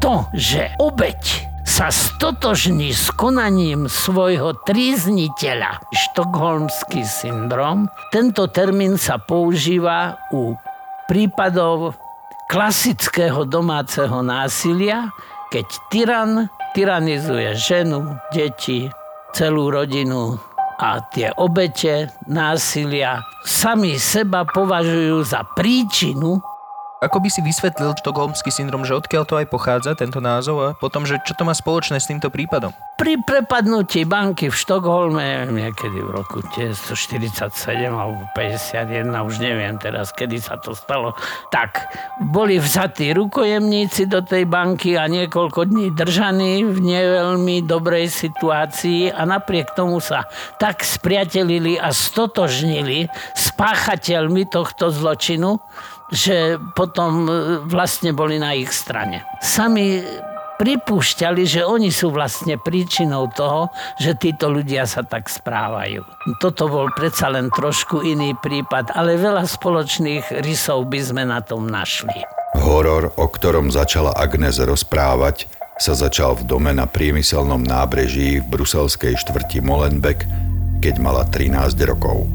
To, 0.00 0.24
že 0.32 0.72
obeď 0.80 1.44
sa 1.68 1.92
stotožní 1.92 2.88
s 2.88 3.12
konaním 3.12 3.84
svojho 3.84 4.56
trízniteľa, 4.64 5.78
štokholmský 5.92 7.04
syndrom, 7.04 7.84
tento 8.08 8.48
termín 8.48 8.96
sa 8.96 9.20
používa 9.20 10.16
u 10.32 10.56
prípadov 11.04 12.00
klasického 12.48 13.44
domáceho 13.44 14.24
násilia, 14.24 15.12
keď 15.52 15.68
tyran 15.92 16.48
tyranizuje 16.72 17.52
ženu, 17.52 18.16
deti, 18.32 18.88
celú 19.36 19.68
rodinu 19.68 20.40
a 20.80 21.04
tie 21.12 21.28
obete 21.36 22.08
násilia 22.24 23.20
sami 23.44 24.00
seba 24.00 24.48
považujú 24.48 25.20
za 25.20 25.44
príčinu 25.52 26.40
ako 27.02 27.18
by 27.18 27.28
si 27.34 27.42
vysvetlil 27.42 27.98
štokholmský 27.98 28.54
syndrom, 28.54 28.86
že 28.86 28.94
odkiaľ 28.94 29.26
to 29.26 29.34
aj 29.34 29.50
pochádza, 29.50 29.98
tento 29.98 30.22
názov, 30.22 30.56
a 30.62 30.68
potom, 30.78 31.02
že 31.02 31.18
čo 31.26 31.34
to 31.34 31.42
má 31.42 31.50
spoločné 31.50 31.98
s 31.98 32.06
týmto 32.06 32.30
prípadom? 32.30 32.70
Pri 32.94 33.18
prepadnutí 33.18 34.06
banky 34.06 34.46
v 34.46 34.54
Štokholme 34.54 35.50
niekedy 35.50 35.98
v 35.98 36.10
roku 36.14 36.38
1947 36.54 37.90
alebo 37.90 38.22
51, 38.38 39.10
už 39.26 39.34
neviem 39.42 39.74
teraz, 39.82 40.14
kedy 40.14 40.38
sa 40.38 40.54
to 40.62 40.78
stalo, 40.78 41.18
tak 41.50 41.90
boli 42.22 42.62
vzatí 42.62 43.10
rukojemníci 43.10 44.06
do 44.06 44.22
tej 44.22 44.46
banky 44.46 44.94
a 44.94 45.10
niekoľko 45.10 45.66
dní 45.66 45.90
držaní 45.90 46.62
v 46.62 46.78
neveľmi 46.78 47.66
dobrej 47.66 48.06
situácii 48.14 49.10
a 49.10 49.26
napriek 49.26 49.74
tomu 49.74 49.98
sa 49.98 50.30
tak 50.62 50.86
spriatelili 50.86 51.82
a 51.82 51.90
stotožnili 51.90 53.10
s 53.34 53.50
páchateľmi 53.58 54.46
tohto 54.46 54.94
zločinu, 54.94 55.58
že 56.12 56.60
potom 56.76 57.24
e, 57.24 57.30
vlastne 57.64 58.12
boli 58.12 58.36
na 58.36 58.52
ich 58.52 58.68
strane. 58.70 59.24
Sami 59.40 60.04
pripúšťali, 60.62 61.42
že 61.42 61.66
oni 61.66 61.90
sú 61.90 62.14
vlastne 62.14 62.54
príčinou 62.54 63.26
toho, 63.34 63.66
že 63.98 64.14
títo 64.14 64.46
ľudia 64.46 64.86
sa 64.86 65.02
tak 65.02 65.26
správajú. 65.26 66.06
Toto 66.38 66.70
bol 66.70 66.86
predsa 66.94 67.32
len 67.32 67.50
trošku 67.50 68.06
iný 68.06 68.38
prípad, 68.38 68.94
ale 68.94 69.18
veľa 69.18 69.42
spoločných 69.42 70.44
rysov 70.44 70.86
by 70.86 71.00
sme 71.02 71.22
na 71.26 71.42
tom 71.42 71.66
našli. 71.66 72.22
Horor, 72.52 73.10
o 73.18 73.26
ktorom 73.26 73.74
začala 73.74 74.14
Agnes 74.14 74.62
rozprávať, 74.62 75.50
sa 75.82 75.98
začal 75.98 76.38
v 76.38 76.46
dome 76.46 76.70
na 76.70 76.86
priemyselnom 76.86 77.58
nábreží 77.58 78.38
v 78.38 78.46
bruselskej 78.46 79.18
štvrti 79.18 79.64
Molenbeek, 79.64 80.28
keď 80.78 80.94
mala 81.02 81.26
13 81.26 81.74
rokov. 81.90 82.28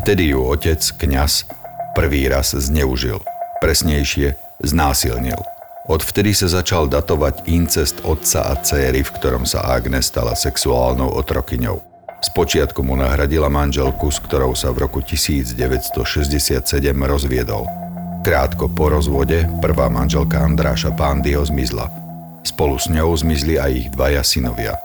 Vtedy 0.00 0.32
ju 0.32 0.40
otec, 0.46 0.80
kňaz, 0.80 1.57
prvý 1.98 2.30
raz 2.30 2.54
zneužil. 2.54 3.18
Presnejšie, 3.58 4.38
znásilnil. 4.62 5.42
Odvtedy 5.90 6.30
sa 6.30 6.46
začal 6.46 6.86
datovať 6.86 7.50
incest 7.50 8.06
otca 8.06 8.54
a 8.54 8.54
céry, 8.62 9.02
v 9.02 9.10
ktorom 9.18 9.42
sa 9.42 9.66
Agnes 9.66 10.06
stala 10.06 10.38
sexuálnou 10.38 11.10
otrokyňou. 11.18 11.82
Spočiatku 12.22 12.86
mu 12.86 12.94
nahradila 12.94 13.50
manželku, 13.50 14.14
s 14.14 14.22
ktorou 14.22 14.54
sa 14.54 14.70
v 14.70 14.86
roku 14.86 15.02
1967 15.02 16.70
rozviedol. 17.02 17.66
Krátko 18.22 18.70
po 18.70 18.94
rozvode 18.94 19.50
prvá 19.58 19.90
manželka 19.90 20.38
Andráša 20.38 20.94
Pándyho 20.94 21.42
zmizla. 21.42 21.90
Spolu 22.46 22.78
s 22.78 22.86
ňou 22.86 23.10
zmizli 23.18 23.58
aj 23.58 23.70
ich 23.74 23.88
dvaja 23.90 24.22
synovia. 24.22 24.78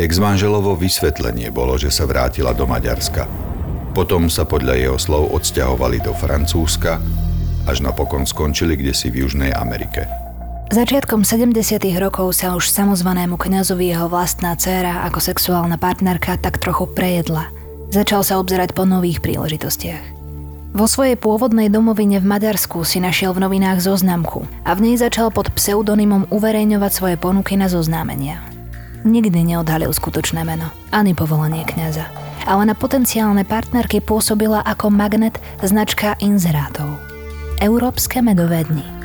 Ex-manželovo 0.00 0.80
vysvetlenie 0.80 1.52
bolo, 1.52 1.76
že 1.76 1.92
sa 1.92 2.08
vrátila 2.08 2.56
do 2.56 2.64
Maďarska. 2.64 3.57
Potom 3.96 4.28
sa 4.28 4.44
podľa 4.44 4.74
jeho 4.76 4.98
slov 5.00 5.32
odsťahovali 5.34 6.04
do 6.04 6.12
Francúzska, 6.14 7.00
až 7.68 7.84
napokon 7.84 8.24
skončili 8.24 8.76
kde 8.80 8.96
si 8.96 9.12
v 9.12 9.26
Južnej 9.26 9.52
Amerike. 9.52 10.08
Začiatkom 10.68 11.24
70. 11.24 11.80
rokov 11.96 12.36
sa 12.36 12.52
už 12.52 12.68
samozvanému 12.68 13.40
kňazovi 13.40 13.88
jeho 13.88 14.04
vlastná 14.12 14.52
dcéra 14.52 15.00
ako 15.08 15.16
sexuálna 15.16 15.80
partnerka 15.80 16.36
tak 16.36 16.60
trochu 16.60 16.84
prejedla. 16.92 17.48
Začal 17.88 18.20
sa 18.20 18.36
obzerať 18.36 18.76
po 18.76 18.84
nových 18.84 19.24
príležitostiach. 19.24 20.20
Vo 20.76 20.84
svojej 20.84 21.16
pôvodnej 21.16 21.72
domovine 21.72 22.20
v 22.20 22.28
Maďarsku 22.28 22.84
si 22.84 23.00
našiel 23.00 23.32
v 23.32 23.48
novinách 23.48 23.80
zoznamku 23.80 24.44
a 24.68 24.76
v 24.76 24.92
nej 24.92 24.96
začal 25.00 25.32
pod 25.32 25.48
pseudonymom 25.56 26.28
uverejňovať 26.28 26.92
svoje 26.92 27.16
ponuky 27.16 27.56
na 27.56 27.72
zoznámenia. 27.72 28.44
Nikdy 29.08 29.56
neodhalil 29.56 29.88
skutočné 29.88 30.44
meno, 30.44 30.68
ani 30.92 31.16
povolanie 31.16 31.64
kňaza, 31.64 32.27
ale 32.44 32.68
na 32.68 32.74
potenciálne 32.76 33.42
partnerky 33.42 34.04
pôsobila 34.04 34.62
ako 34.62 34.92
magnet 34.92 35.40
značka 35.64 36.14
inzerátov. 36.20 37.00
Európske 37.58 38.22
medové 38.22 38.62
dni. 38.62 38.98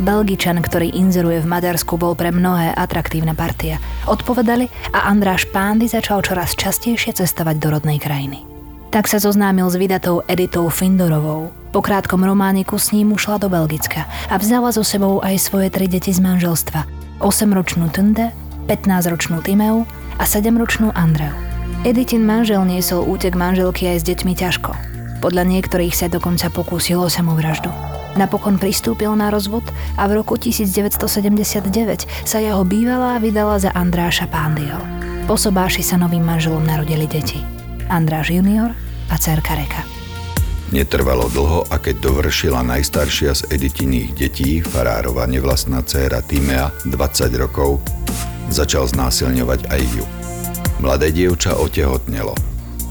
Belgičan, 0.00 0.58
ktorý 0.64 0.96
inzeruje 0.96 1.44
v 1.44 1.50
Maďarsku, 1.50 2.00
bol 2.00 2.16
pre 2.16 2.32
mnohé 2.32 2.72
atraktívna 2.72 3.36
partia. 3.36 3.76
Odpovedali 4.08 4.66
a 4.96 5.12
Andráš 5.12 5.44
Pándy 5.52 5.86
začal 5.86 6.24
čoraz 6.24 6.56
častejšie 6.56 7.20
cestovať 7.20 7.56
do 7.60 7.68
rodnej 7.68 8.00
krajiny. 8.00 8.42
Tak 8.90 9.06
sa 9.06 9.22
zoznámil 9.22 9.68
s 9.70 9.78
vydatou 9.78 10.24
Editou 10.26 10.66
Findorovou. 10.72 11.52
Po 11.70 11.78
krátkom 11.78 12.26
romániku 12.26 12.74
s 12.80 12.90
ním 12.90 13.14
ušla 13.14 13.38
do 13.38 13.46
Belgicka 13.46 14.08
a 14.26 14.34
vzala 14.34 14.74
so 14.74 14.82
sebou 14.82 15.22
aj 15.22 15.38
svoje 15.38 15.70
tri 15.70 15.86
deti 15.86 16.10
z 16.10 16.18
manželstva. 16.18 16.82
8-ročnú 17.22 17.92
Tunde, 17.94 18.34
15-ročnú 18.66 19.44
Timeu 19.46 19.86
a 20.18 20.24
7-ročnú 20.26 20.90
Andreu. 20.96 21.49
Editin 21.80 22.20
manžel 22.28 22.60
niesol 22.68 23.08
útek 23.08 23.32
manželky 23.32 23.88
aj 23.88 24.04
s 24.04 24.08
deťmi 24.12 24.36
ťažko. 24.36 24.76
Podľa 25.24 25.48
niektorých 25.48 25.96
sa 25.96 26.12
dokonca 26.12 26.52
pokúsil 26.52 27.00
o 27.00 27.08
samovraždu. 27.08 27.72
Napokon 28.20 28.60
pristúpil 28.60 29.08
na 29.16 29.32
rozvod 29.32 29.64
a 29.96 30.04
v 30.04 30.20
roku 30.20 30.36
1979 30.36 31.00
sa 32.28 32.36
jeho 32.36 32.60
bývalá 32.68 33.16
vydala 33.16 33.56
za 33.56 33.72
Andráša 33.72 34.28
Pándio. 34.28 34.76
Po 35.24 35.40
sobáši 35.40 35.80
sa 35.80 35.96
novým 35.96 36.20
manželom 36.20 36.60
narodili 36.60 37.08
deti. 37.08 37.40
Andráš 37.88 38.36
junior 38.36 38.76
a 39.08 39.16
cerka 39.16 39.56
Reka. 39.56 39.80
Netrvalo 40.76 41.32
dlho 41.32 41.64
a 41.72 41.80
keď 41.80 41.96
dovršila 41.96 42.60
najstaršia 42.60 43.32
z 43.32 43.56
Editiných 43.56 44.12
detí, 44.12 44.60
Farárova 44.60 45.24
nevlastná 45.24 45.80
dcéra 45.80 46.20
Tímea, 46.20 46.76
20 46.84 47.40
rokov, 47.40 47.80
začal 48.52 48.84
znásilňovať 48.84 49.64
aj 49.72 49.82
ju. 49.96 50.04
Mladé 50.80 51.12
dievča 51.12 51.60
otehotnelo. 51.60 52.32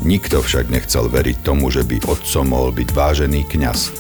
Nikto 0.06 0.46
však 0.46 0.70
nechcel 0.70 1.10
veriť 1.10 1.42
tomu, 1.44 1.74
že 1.74 1.84
by 1.84 2.06
otcom 2.06 2.46
mohol 2.46 2.72
byť 2.72 2.90
vážený 2.94 3.50
kňaz. 3.50 3.92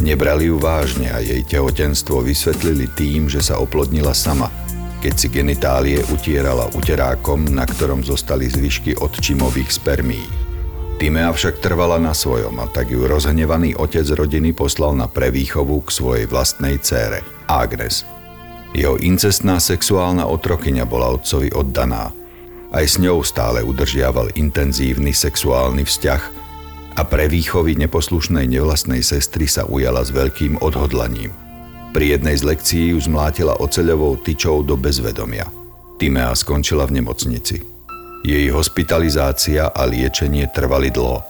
Nebrali 0.00 0.48
ju 0.48 0.56
vážne 0.56 1.12
a 1.12 1.20
jej 1.20 1.42
tehotenstvo 1.44 2.22
vysvetlili 2.22 2.86
tým, 2.94 3.26
že 3.26 3.42
sa 3.42 3.58
oplodnila 3.58 4.14
sama– 4.14 4.48
keď 5.06 5.14
si 5.14 5.28
genitálie 5.30 6.02
utierala 6.10 6.66
uterákom, 6.74 7.46
na 7.52 7.62
ktorom 7.62 8.02
zostali 8.02 8.50
zvyšky 8.50 8.98
odčimových 8.98 9.70
spermí. 9.70 10.18
Timea 10.98 11.30
však 11.30 11.62
trvala 11.62 12.02
na 12.02 12.10
svojom 12.10 12.58
a 12.58 12.66
tak 12.66 12.90
ju 12.90 13.06
rozhnevaný 13.06 13.78
otec 13.78 14.02
rodiny 14.02 14.50
poslal 14.50 14.98
na 14.98 15.06
prevýchovu 15.06 15.84
k 15.86 15.88
svojej 15.94 16.26
vlastnej 16.26 16.82
cére, 16.82 17.22
Agnes. 17.46 18.02
Jeho 18.74 18.98
incestná 18.98 19.62
sexuálna 19.62 20.26
otrokyňa 20.26 20.82
bola 20.88 21.14
otcovi 21.14 21.54
oddaná. 21.54 22.10
Aj 22.76 22.84
s 22.84 23.00
ňou 23.00 23.24
stále 23.24 23.64
udržiaval 23.64 24.36
intenzívny 24.36 25.16
sexuálny 25.16 25.88
vzťah 25.88 26.22
a 27.00 27.02
pre 27.08 27.24
výchovy 27.32 27.80
neposlušnej 27.80 28.44
nevlastnej 28.44 29.00
sestry 29.00 29.48
sa 29.48 29.64
ujala 29.64 30.04
s 30.04 30.12
veľkým 30.12 30.60
odhodlaním– 30.60 31.32
pri 31.96 32.12
jednej 32.12 32.36
z 32.36 32.44
lekcií 32.44 32.84
ju 32.92 33.00
zmlátila 33.00 33.56
oceľovou 33.56 34.20
tyčou 34.20 34.60
do 34.60 34.76
bezvedomia. 34.76 35.48
Timea 35.96 36.28
skončila 36.36 36.84
v 36.84 37.00
nemocnici. 37.00 37.64
Jej 38.20 38.52
hospitalizácia 38.52 39.72
a 39.72 39.82
liečenie 39.88 40.44
trvali 40.52 40.92
dlho. 40.92 41.24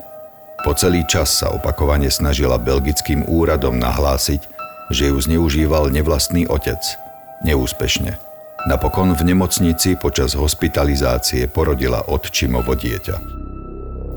Po 0.67 0.75
celý 0.75 1.07
čas 1.07 1.39
sa 1.39 1.55
opakovane 1.55 2.11
snažila 2.11 2.59
belgickým 2.59 3.23
úradom 3.31 3.79
nahlásiť, 3.79 4.43
že 4.91 5.15
ju 5.15 5.19
zneužíval 5.23 5.95
nevlastný 5.95 6.51
otec. 6.51 6.83
Neúspešne. 7.47 8.26
Napokon 8.67 9.15
v 9.15 9.31
nemocnici 9.31 9.95
počas 9.95 10.35
hospitalizácie 10.35 11.47
porodila 11.47 12.03
odčimovo 12.11 12.75
dieťa. 12.75 13.17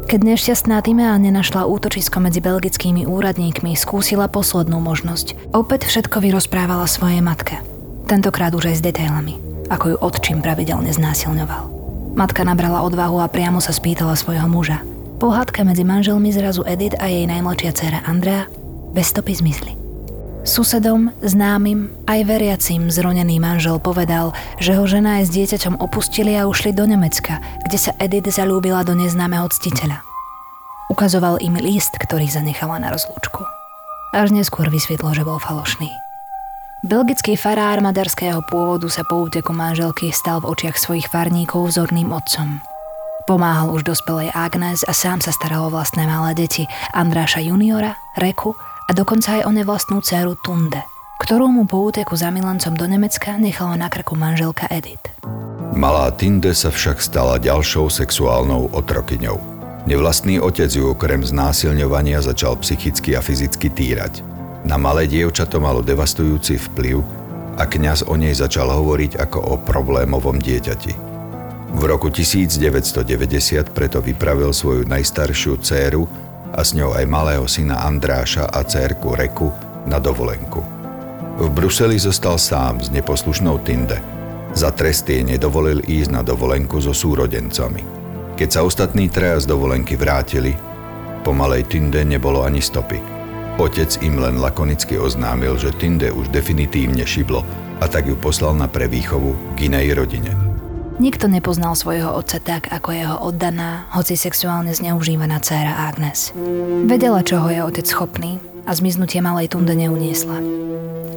Keď 0.10 0.20
nešťastná 0.25 0.82
Timea 0.82 1.13
nenašla 1.22 1.70
útočisko 1.70 2.18
medzi 2.18 2.42
belgickými 2.42 3.05
úradníkmi, 3.05 3.77
skúsila 3.77 4.25
poslednú 4.25 4.81
možnosť. 4.81 5.53
Opäť 5.53 5.85
všetko 5.85 6.25
vyrozprávala 6.25 6.90
svojej 6.90 7.22
matke. 7.22 7.62
Tentokrát 8.09 8.50
už 8.57 8.74
aj 8.74 8.75
s 8.81 8.85
detailami, 8.90 9.38
ako 9.70 9.85
ju 9.94 9.98
otčím 10.01 10.42
pravidelne 10.42 10.90
znásilňoval. 10.90 11.70
Matka 12.18 12.42
nabrala 12.42 12.81
odvahu 12.81 13.22
a 13.22 13.29
priamo 13.29 13.62
sa 13.62 13.70
spýtala 13.70 14.18
svojho 14.18 14.50
muža. 14.50 14.81
Pohádka 15.22 15.62
medzi 15.62 15.85
manželmi 15.85 16.33
zrazu 16.33 16.66
Edith 16.66 16.98
a 16.98 17.05
jej 17.05 17.29
najmladšia 17.29 17.70
dcera 17.70 18.00
Andrea 18.09 18.50
bez 18.98 19.14
stopy 19.14 19.38
zmysli. 19.38 19.78
Susedom, 20.47 21.11
známym, 21.19 21.91
aj 22.07 22.23
veriacím 22.23 22.87
zronený 22.87 23.43
manžel 23.43 23.75
povedal, 23.75 24.31
že 24.55 24.71
ho 24.71 24.87
žena 24.87 25.19
aj 25.19 25.27
s 25.27 25.33
dieťaťom 25.35 25.83
opustili 25.83 26.31
a 26.39 26.47
ušli 26.47 26.71
do 26.71 26.87
Nemecka, 26.87 27.43
kde 27.67 27.75
sa 27.75 27.91
Edith 27.99 28.31
zalúbila 28.31 28.87
do 28.87 28.95
neznámeho 28.95 29.51
ctiteľa. 29.51 29.99
Ukazoval 30.87 31.43
im 31.43 31.59
list, 31.59 31.91
ktorý 31.99 32.31
zanechala 32.31 32.79
na 32.79 32.87
rozlúčku. 32.87 33.43
Až 34.15 34.31
neskôr 34.31 34.71
vysvetlo, 34.71 35.11
že 35.11 35.27
bol 35.27 35.43
falošný. 35.43 35.91
Belgický 36.87 37.35
farár 37.35 37.83
maďarského 37.83 38.39
pôvodu 38.47 38.87
sa 38.87 39.03
po 39.03 39.27
úteku 39.27 39.51
manželky 39.51 40.15
stal 40.15 40.39
v 40.39 40.55
očiach 40.55 40.79
svojich 40.79 41.11
farníkov 41.11 41.67
vzorným 41.67 42.15
otcom. 42.15 42.63
Pomáhal 43.27 43.75
už 43.75 43.83
dospelej 43.83 44.31
Agnes 44.31 44.87
a 44.87 44.95
sám 44.95 45.19
sa 45.19 45.35
staral 45.35 45.67
o 45.67 45.69
vlastné 45.69 46.07
malé 46.07 46.31
deti 46.33 46.63
Andráša 46.95 47.43
juniora, 47.43 47.99
Reku 48.15 48.55
a 48.89 48.91
dokonca 48.91 49.37
aj 49.37 49.41
o 49.45 49.53
nevlastnú 49.53 50.01
dceru 50.01 50.33
Tunde, 50.41 50.81
ktorú 51.21 51.53
mu 51.53 51.69
po 51.69 51.85
úteku 51.85 52.17
za 52.17 52.33
milancom 52.33 52.73
do 52.73 52.89
Nemecka 52.89 53.37
nechala 53.37 53.77
na 53.77 53.85
krku 53.85 54.17
manželka 54.17 54.65
Edith. 54.73 55.13
Malá 55.77 56.09
Tinde 56.09 56.57
sa 56.57 56.73
však 56.73 56.97
stala 56.97 57.37
ďalšou 57.37 57.85
sexuálnou 57.93 58.73
otrokyňou. 58.73 59.37
Nevlastný 59.85 60.41
otec 60.41 60.73
ju 60.73 60.89
okrem 60.89 61.21
znásilňovania 61.21 62.25
začal 62.25 62.57
psychicky 62.65 63.13
a 63.13 63.21
fyzicky 63.21 63.69
týrať. 63.69 64.25
Na 64.65 64.81
malé 64.81 65.05
dievča 65.05 65.45
to 65.45 65.61
malo 65.61 65.85
devastujúci 65.85 66.57
vplyv 66.57 66.99
a 67.61 67.63
kňaz 67.69 68.09
o 68.09 68.17
nej 68.17 68.33
začal 68.33 68.73
hovoriť 68.73 69.21
ako 69.21 69.39
o 69.39 69.53
problémovom 69.61 70.41
dieťati. 70.41 70.93
V 71.69 71.81
roku 71.85 72.09
1990 72.09 73.69
preto 73.69 74.01
vypravil 74.01 74.49
svoju 74.49 74.89
najstaršiu 74.89 75.61
dceru 75.61 76.09
a 76.53 76.62
s 76.66 76.74
ňou 76.74 76.98
aj 76.98 77.05
malého 77.05 77.46
syna 77.46 77.85
Andráša 77.85 78.50
a 78.50 78.66
cérku 78.66 79.14
Reku 79.14 79.53
na 79.85 80.01
dovolenku. 80.01 80.62
V 81.40 81.48
Bruseli 81.48 81.96
zostal 81.96 82.35
sám 82.35 82.83
s 82.83 82.92
neposlušnou 82.92 83.64
Tinde. 83.64 84.01
Za 84.51 84.74
trest 84.74 85.07
jej 85.07 85.24
nedovolil 85.24 85.79
ísť 85.85 86.09
na 86.12 86.22
dovolenku 86.25 86.81
so 86.81 86.92
súrodencami. 86.92 87.85
Keď 88.35 88.50
sa 88.50 88.62
ostatní 88.66 89.07
traja 89.07 89.40
z 89.40 89.51
dovolenky 89.51 89.96
vrátili, 89.96 90.57
po 91.24 91.31
malej 91.35 91.68
Tinde 91.70 92.01
nebolo 92.03 92.44
ani 92.44 92.59
stopy. 92.59 93.00
Otec 93.59 94.00
im 94.00 94.20
len 94.24 94.40
lakonicky 94.40 94.96
oznámil, 94.96 95.59
že 95.59 95.75
Tinde 95.75 96.09
už 96.12 96.31
definitívne 96.31 97.03
šiblo 97.03 97.44
a 97.79 97.85
tak 97.88 98.07
ju 98.07 98.16
poslal 98.16 98.55
na 98.55 98.72
prevýchovu 98.72 99.55
k 99.59 99.68
inej 99.68 99.96
rodine. 99.96 100.49
Nikto 101.00 101.31
nepoznal 101.31 101.79
svojho 101.79 102.12
otca 102.12 102.44
tak, 102.44 102.68
ako 102.75 102.92
jeho 102.92 103.16
oddaná, 103.24 103.88
hoci 103.96 104.20
sexuálne 104.20 104.75
zneužívaná 104.75 105.40
dcéra 105.40 105.88
Agnes. 105.88 106.35
Vedela, 106.83 107.24
čoho 107.24 107.48
je 107.48 107.64
otec 107.64 107.88
schopný 107.88 108.35
a 108.68 108.75
zmiznutie 108.75 109.24
malej 109.24 109.55
Tunde 109.55 109.79
neuniesla. 109.79 110.44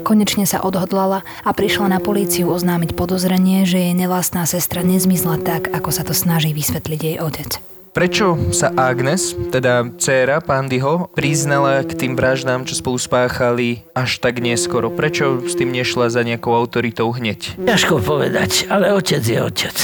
Konečne 0.06 0.46
sa 0.46 0.62
odhodlala 0.62 1.26
a 1.42 1.50
prišla 1.50 1.98
na 1.98 1.98
políciu 1.98 2.54
oznámiť 2.54 2.94
podozrenie, 2.94 3.66
že 3.66 3.82
jej 3.82 3.94
nevlastná 3.98 4.46
sestra 4.46 4.86
nezmizla 4.86 5.42
tak, 5.42 5.74
ako 5.74 5.90
sa 5.90 6.06
to 6.06 6.14
snaží 6.14 6.54
vysvetliť 6.54 7.00
jej 7.02 7.16
otec. 7.18 7.71
Prečo 7.92 8.40
sa 8.56 8.72
Agnes, 8.72 9.36
teda 9.52 9.84
dcéra 10.00 10.40
Pandyho, 10.40 11.12
priznala 11.12 11.84
k 11.84 11.92
tým 11.92 12.16
vraždám, 12.16 12.64
čo 12.64 12.72
spolu 12.72 12.96
spáchali 12.96 13.84
až 13.92 14.16
tak 14.16 14.40
neskoro? 14.40 14.88
Prečo 14.88 15.44
s 15.44 15.52
tým 15.52 15.76
nešla 15.76 16.08
za 16.08 16.24
nejakou 16.24 16.56
autoritou 16.56 17.12
hneď? 17.12 17.60
Ťažko 17.60 18.00
povedať, 18.00 18.64
ale 18.72 18.96
otec 18.96 19.20
je 19.20 19.36
otec. 19.36 19.76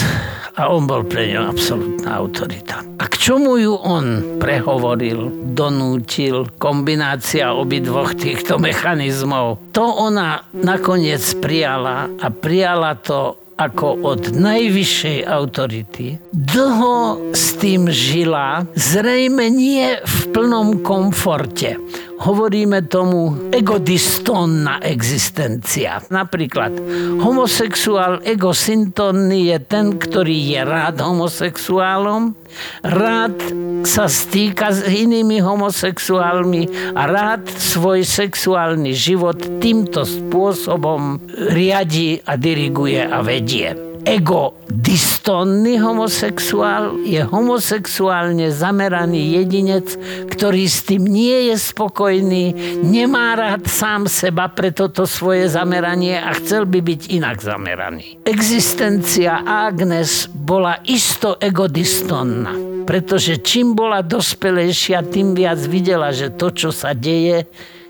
A 0.57 0.73
on 0.73 0.89
bol 0.89 1.05
pre 1.05 1.29
ňu 1.37 1.53
absolútna 1.53 2.17
autorita. 2.17 2.81
A 2.97 3.05
k 3.13 3.15
čomu 3.21 3.61
ju 3.61 3.77
on 3.77 4.41
prehovoril, 4.41 5.53
donútil, 5.53 6.49
kombinácia 6.57 7.53
obidvoch 7.53 8.17
týchto 8.17 8.57
mechanizmov, 8.57 9.61
to 9.77 9.85
ona 9.85 10.49
nakoniec 10.57 11.21
prijala 11.45 12.09
a 12.25 12.33
prijala 12.33 12.97
to 12.97 13.37
ako 13.59 14.07
od 14.07 14.39
najvyššej 14.39 15.27
autority. 15.27 16.23
Dlho 16.31 17.35
s 17.35 17.59
tým 17.59 17.91
žila, 17.91 18.63
zrejme 18.79 19.51
nie 19.51 19.99
v 19.99 20.17
plnom 20.31 20.87
komforte. 20.87 21.75
Hovoríme 22.19 22.85
tomu 22.91 23.51
egodistónna 23.55 24.83
existencia. 24.83 26.03
Napríklad 26.11 26.75
homosexuál 27.23 28.21
egosyntónny 28.27 29.55
je 29.55 29.59
ten, 29.63 29.95
ktorý 29.97 30.35
je 30.35 30.61
rád 30.67 30.99
homosexuálom, 31.03 32.35
rád 32.83 33.39
sa 33.87 34.11
stýka 34.11 34.75
s 34.75 34.83
inými 34.83 35.39
homosexuálmi 35.39 36.95
a 36.99 37.03
rád 37.07 37.47
svoj 37.47 38.03
sexuálny 38.03 38.91
život 38.93 39.39
týmto 39.63 40.03
spôsobom 40.03 41.23
riadi 41.55 42.19
a 42.27 42.35
diriguje 42.35 43.01
a 43.07 43.23
vedie 43.23 43.89
egodistónny 44.09 45.77
homosexuál 45.77 46.97
je 47.05 47.21
homosexuálne 47.21 48.49
zameraný 48.49 49.37
jedinec, 49.37 49.85
ktorý 50.33 50.65
s 50.65 50.89
tým 50.89 51.05
nie 51.05 51.53
je 51.53 51.57
spokojný, 51.61 52.57
nemá 52.81 53.37
rád 53.37 53.69
sám 53.69 54.09
seba 54.09 54.49
pre 54.49 54.73
toto 54.73 55.05
svoje 55.05 55.53
zameranie 55.53 56.17
a 56.17 56.33
chcel 56.41 56.65
by 56.65 56.81
byť 56.81 57.01
inak 57.21 57.37
zameraný. 57.45 58.25
Existencia 58.25 59.45
Agnes 59.45 60.25
bola 60.33 60.81
isto 60.89 61.37
egodistónna, 61.37 62.85
pretože 62.89 63.45
čím 63.45 63.77
bola 63.77 64.01
dospelejšia, 64.01 65.05
tým 65.05 65.37
viac 65.37 65.61
videla, 65.69 66.17
že 66.17 66.33
to, 66.33 66.49
čo 66.49 66.73
sa 66.73 66.97
deje, 66.97 67.45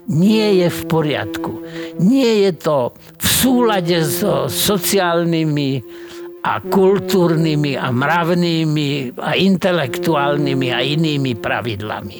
nie 0.08 0.64
je 0.64 0.68
v 0.72 0.80
poriadku. 0.88 1.62
Nie 2.00 2.48
je 2.48 2.52
to 2.58 2.96
v 3.20 3.26
súlade 3.28 4.02
so 4.02 4.48
sociálnymi 4.48 6.07
a 6.42 6.62
kultúrnymi 6.62 7.74
a 7.74 7.90
mravnými 7.90 9.18
a 9.18 9.34
intelektuálnymi 9.34 10.68
a 10.70 10.78
inými 10.80 11.32
pravidlami. 11.34 12.18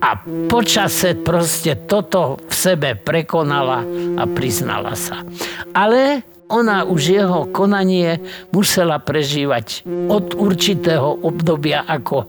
A 0.00 0.16
počase 0.48 1.12
proste 1.20 1.84
toto 1.84 2.40
v 2.40 2.54
sebe 2.56 2.96
prekonala 2.96 3.84
a 4.16 4.24
priznala 4.24 4.96
sa. 4.96 5.20
Ale 5.76 6.24
ona 6.50 6.82
už 6.82 7.00
jeho 7.20 7.40
konanie 7.52 8.18
musela 8.50 8.98
prežívať 8.98 9.86
od 10.10 10.34
určitého 10.34 11.22
obdobia 11.22 11.86
ako 11.86 12.26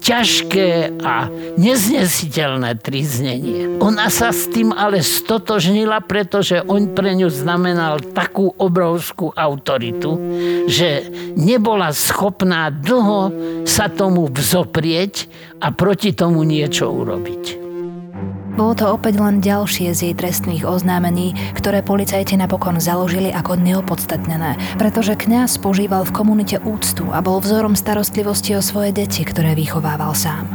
ťažké 0.00 1.00
a 1.02 1.28
neznesiteľné 1.58 2.78
tríznenie. 2.78 3.80
Ona 3.82 4.06
sa 4.12 4.30
s 4.30 4.46
tým 4.48 4.70
ale 4.70 5.02
stotožnila, 5.02 6.04
pretože 6.04 6.62
on 6.64 6.94
pre 6.94 7.18
ňu 7.18 7.28
znamenal 7.32 7.98
takú 8.14 8.54
obrovskú 8.54 9.34
autoritu, 9.34 10.16
že 10.70 11.10
nebola 11.34 11.90
schopná 11.90 12.70
dlho 12.70 13.32
sa 13.66 13.90
tomu 13.90 14.30
vzoprieť 14.30 15.26
a 15.58 15.74
proti 15.74 16.14
tomu 16.14 16.46
niečo 16.46 16.86
urobiť. 16.86 17.65
Bolo 18.56 18.72
to 18.72 18.88
opäť 18.88 19.20
len 19.20 19.44
ďalšie 19.44 19.92
z 19.92 20.00
jej 20.00 20.14
trestných 20.16 20.64
oznámení, 20.64 21.36
ktoré 21.60 21.84
policajti 21.84 22.40
napokon 22.40 22.80
založili 22.80 23.28
ako 23.28 23.60
neopodstatnené, 23.60 24.56
pretože 24.80 25.12
kňaz 25.12 25.60
požíval 25.60 26.08
v 26.08 26.16
komunite 26.16 26.56
úctu 26.64 27.04
a 27.12 27.20
bol 27.20 27.44
vzorom 27.44 27.76
starostlivosti 27.76 28.56
o 28.56 28.64
svoje 28.64 28.96
deti, 28.96 29.28
ktoré 29.28 29.52
vychovával 29.52 30.16
sám. 30.16 30.48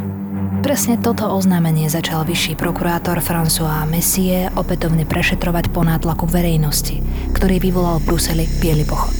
Presne 0.65 0.97
toto 0.97 1.29
oznámenie 1.29 1.93
začal 1.93 2.25
vyšší 2.25 2.57
prokurátor 2.57 3.21
François 3.21 3.85
Messie 3.85 4.49
opätovne 4.57 5.05
prešetrovať 5.05 5.69
po 5.69 5.85
nátlaku 5.85 6.25
verejnosti, 6.25 7.05
ktorý 7.37 7.61
vyvolal 7.61 8.01
v 8.01 8.13
Bruseli 8.13 8.45
biely 8.57 8.81
pochod. 8.81 9.13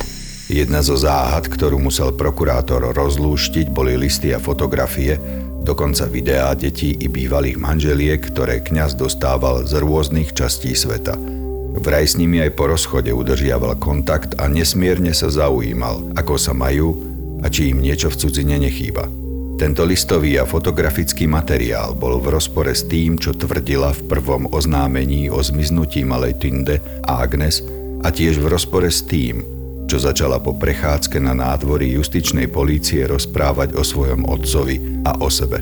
Jedna 0.50 0.82
zo 0.82 0.98
záhad, 0.98 1.46
ktorú 1.46 1.78
musel 1.78 2.17
prokurátor 2.17 2.98
rozlúštiť, 2.98 3.70
boli 3.70 3.94
listy 3.94 4.34
a 4.34 4.41
fotografie, 4.41 5.22
dokonca 5.62 6.10
videá 6.10 6.52
detí 6.58 6.97
i 6.97 7.08
bývalých 7.08 7.58
manželiek, 7.62 8.19
ktoré 8.19 8.60
kňaz 8.65 8.97
dostával 8.97 9.63
z 9.63 9.78
rôznych 9.80 10.34
častí 10.34 10.74
sveta. 10.74 11.15
Vraj 11.71 12.04
s 12.04 12.19
nimi 12.19 12.43
aj 12.43 12.52
po 12.60 12.67
rozchode 12.67 13.15
udržiaval 13.15 13.80
kontakt 13.80 14.36
a 14.41 14.52
nesmierne 14.52 15.15
sa 15.15 15.32
zaujímal, 15.32 16.17
ako 16.19 16.36
sa 16.36 16.52
majú 16.52 17.00
a 17.41 17.47
či 17.47 17.71
im 17.71 17.80
niečo 17.80 18.12
v 18.12 18.19
cudzine 18.19 18.60
nechýba. 18.60 19.08
Tento 19.62 19.86
listový 19.86 20.41
a 20.41 20.50
fotografický 20.50 21.30
materiál 21.30 21.93
bol 21.93 22.17
v 22.17 22.34
rozpore 22.34 22.74
s 22.74 22.82
tým, 22.82 23.21
čo 23.21 23.38
tvrdila 23.38 23.93
v 23.93 24.02
prvom 24.10 24.50
oznámení 24.50 25.30
o 25.30 25.38
zmiznutí 25.38 26.02
malej 26.02 26.41
Tinde 26.41 26.82
a 27.06 27.21
Agnes 27.21 27.62
a 28.02 28.10
tiež 28.10 28.41
v 28.41 28.50
rozpore 28.50 28.89
s 28.89 29.06
tým, 29.06 29.61
čo 29.92 30.00
začala 30.00 30.40
po 30.40 30.56
prechádzke 30.56 31.20
na 31.20 31.36
nádvorí 31.36 31.92
justičnej 32.00 32.48
polície 32.48 33.04
rozprávať 33.04 33.76
o 33.76 33.84
svojom 33.84 34.24
otcovi 34.24 35.04
a 35.04 35.20
o 35.20 35.28
sebe. 35.28 35.60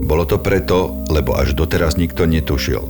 Bolo 0.00 0.24
to 0.24 0.40
preto, 0.40 1.04
lebo 1.12 1.36
až 1.36 1.52
doteraz 1.52 2.00
nikto 2.00 2.24
netušil, 2.24 2.80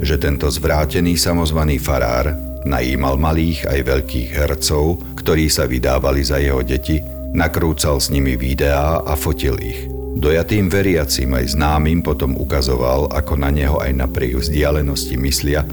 že 0.00 0.16
tento 0.16 0.48
zvrátený 0.48 1.20
samozvaný 1.20 1.76
farár 1.76 2.32
najímal 2.64 3.20
malých 3.20 3.68
aj 3.68 3.78
veľkých 3.84 4.28
hercov, 4.32 5.04
ktorí 5.20 5.52
sa 5.52 5.68
vydávali 5.68 6.24
za 6.24 6.40
jeho 6.40 6.64
deti, 6.64 7.04
nakrúcal 7.36 8.00
s 8.00 8.08
nimi 8.08 8.32
videá 8.40 9.04
a 9.04 9.12
fotil 9.20 9.60
ich. 9.60 9.92
Dojatým 10.16 10.72
veriacim 10.72 11.36
aj 11.36 11.52
známym 11.52 12.00
potom 12.00 12.32
ukazoval, 12.40 13.12
ako 13.12 13.36
na 13.36 13.52
neho 13.52 13.76
aj 13.76 13.92
napriek 13.92 14.40
vzdialenosti 14.40 15.20
myslia 15.20 15.68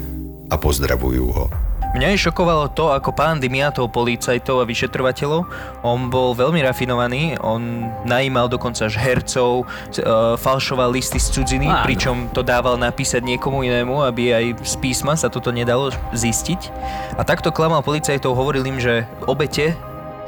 a 0.52 0.54
pozdravujú 0.60 1.26
ho. 1.32 1.67
Mňa 1.98 2.14
je 2.14 2.30
šokovalo 2.30 2.70
to, 2.78 2.94
ako 2.94 3.10
pán 3.10 3.42
Dimiatov, 3.42 3.90
policajtov 3.90 4.62
a 4.62 4.68
vyšetrovateľov, 4.70 5.50
on 5.82 6.06
bol 6.06 6.30
veľmi 6.30 6.62
rafinovaný, 6.62 7.34
on 7.42 7.90
najímal 8.06 8.46
dokonca 8.46 8.86
až 8.86 8.94
hercov, 9.02 9.66
e, 9.66 10.06
falšoval 10.38 10.94
listy 10.94 11.18
z 11.18 11.34
cudziny, 11.34 11.66
Áno. 11.66 11.82
pričom 11.82 12.30
to 12.30 12.46
dával 12.46 12.78
napísať 12.78 13.26
niekomu 13.26 13.66
inému, 13.66 14.06
aby 14.06 14.30
aj 14.30 14.44
z 14.62 14.74
písma 14.78 15.18
sa 15.18 15.26
toto 15.26 15.50
nedalo 15.50 15.90
zistiť. 16.14 16.70
A 17.18 17.26
takto 17.26 17.50
klamal 17.50 17.82
policajtov, 17.82 18.30
hovoril 18.30 18.62
im, 18.62 18.78
že 18.78 19.02
obete 19.26 19.74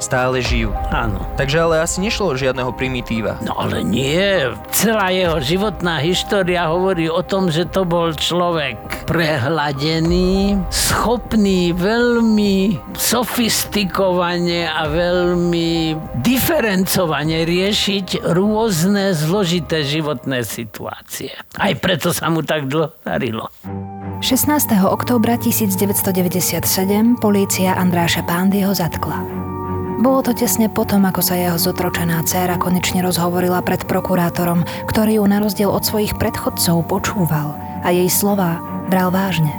stále 0.01 0.41
žijú. 0.41 0.73
Áno. 0.89 1.21
Takže 1.37 1.57
ale 1.61 1.85
asi 1.85 2.01
nešlo 2.01 2.33
o 2.33 2.39
žiadneho 2.39 2.73
primitíva. 2.73 3.37
No 3.45 3.53
ale 3.55 3.85
nie. 3.85 4.49
Celá 4.73 5.13
jeho 5.13 5.37
životná 5.37 6.01
história 6.01 6.65
hovorí 6.67 7.07
o 7.07 7.21
tom, 7.21 7.53
že 7.53 7.69
to 7.69 7.85
bol 7.85 8.11
človek 8.11 9.05
prehladený, 9.05 10.57
schopný 10.73 11.71
veľmi 11.77 12.81
sofistikovane 12.97 14.65
a 14.65 14.89
veľmi 14.89 15.95
diferencovane 16.25 17.45
riešiť 17.45 18.25
rôzne 18.33 19.13
zložité 19.13 19.85
životné 19.85 20.41
situácie. 20.41 21.31
Aj 21.55 21.73
preto 21.77 22.09
sa 22.09 22.27
mu 22.33 22.41
tak 22.41 22.65
dlho 22.65 22.91
darilo. 23.05 23.47
16. 24.21 24.85
októbra 24.85 25.33
1997 25.41 27.17
polícia 27.17 27.73
Andráša 27.73 28.21
Pándyho 28.21 28.69
zatkla. 28.69 29.50
Bolo 30.01 30.25
to 30.25 30.33
tesne 30.33 30.65
potom, 30.65 31.05
ako 31.05 31.21
sa 31.21 31.37
jeho 31.37 31.61
zotročená 31.61 32.25
dcéra 32.25 32.57
konečne 32.57 33.05
rozhovorila 33.05 33.61
pred 33.61 33.85
prokurátorom, 33.85 34.65
ktorý 34.89 35.21
ju 35.21 35.23
na 35.29 35.37
rozdiel 35.37 35.69
od 35.69 35.85
svojich 35.85 36.17
predchodcov 36.17 36.89
počúval 36.89 37.53
a 37.85 37.93
jej 37.93 38.09
slova 38.09 38.57
bral 38.89 39.13
vážne. 39.13 39.53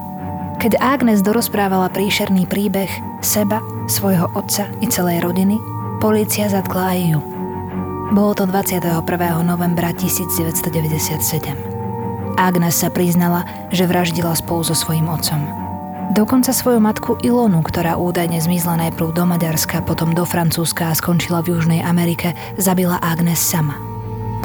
Keď 0.59 0.83
Agnes 0.83 1.23
dorozprávala 1.23 1.95
príšerný 1.95 2.51
príbeh 2.51 2.91
seba, 3.23 3.63
svojho 3.87 4.35
otca 4.35 4.67
i 4.83 4.91
celej 4.91 5.23
rodiny, 5.23 5.63
polícia 6.03 6.51
zatkla 6.51 6.91
aj 6.91 7.01
ju. 7.15 7.23
Bolo 8.11 8.35
to 8.35 8.43
21. 8.43 8.99
novembra 9.47 9.95
1997. 9.95 11.55
Agnes 12.35 12.75
sa 12.75 12.91
priznala, 12.91 13.47
že 13.71 13.87
vraždila 13.87 14.35
spolu 14.35 14.67
so 14.67 14.75
svojím 14.75 15.07
otcom. 15.07 15.63
Dokonca 16.13 16.53
svoju 16.53 16.77
matku 16.77 17.17
Ilonu, 17.25 17.65
ktorá 17.65 17.97
údajne 17.97 18.37
zmizla 18.37 18.77
najprv 18.77 19.17
do 19.17 19.25
Maďarska, 19.25 19.81
potom 19.81 20.13
do 20.13 20.29
Francúzska 20.29 20.93
a 20.93 20.97
skončila 20.97 21.41
v 21.41 21.57
Južnej 21.57 21.81
Amerike, 21.81 22.37
zabila 22.61 23.01
Agnes 23.01 23.41
sama. 23.41 23.81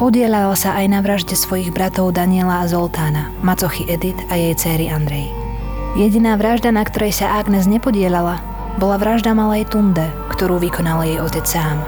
Podielala 0.00 0.56
sa 0.56 0.80
aj 0.80 0.86
na 0.88 1.04
vražde 1.04 1.36
svojich 1.36 1.68
bratov 1.68 2.16
Daniela 2.16 2.64
a 2.64 2.70
Zoltána, 2.72 3.28
macochy 3.44 3.84
Edith 3.84 4.16
a 4.32 4.40
jej 4.40 4.56
céry 4.56 4.88
Andrej. 4.88 5.28
Jediná 5.92 6.40
vražda, 6.40 6.72
na 6.72 6.88
ktorej 6.88 7.12
sa 7.12 7.36
Agnes 7.36 7.68
nepodielala, 7.68 8.40
bola 8.80 8.96
vražda 8.96 9.36
malej 9.36 9.68
Tunde, 9.68 10.08
ktorú 10.32 10.56
vykonal 10.56 11.04
jej 11.04 11.20
otec 11.20 11.44
sám. 11.44 11.84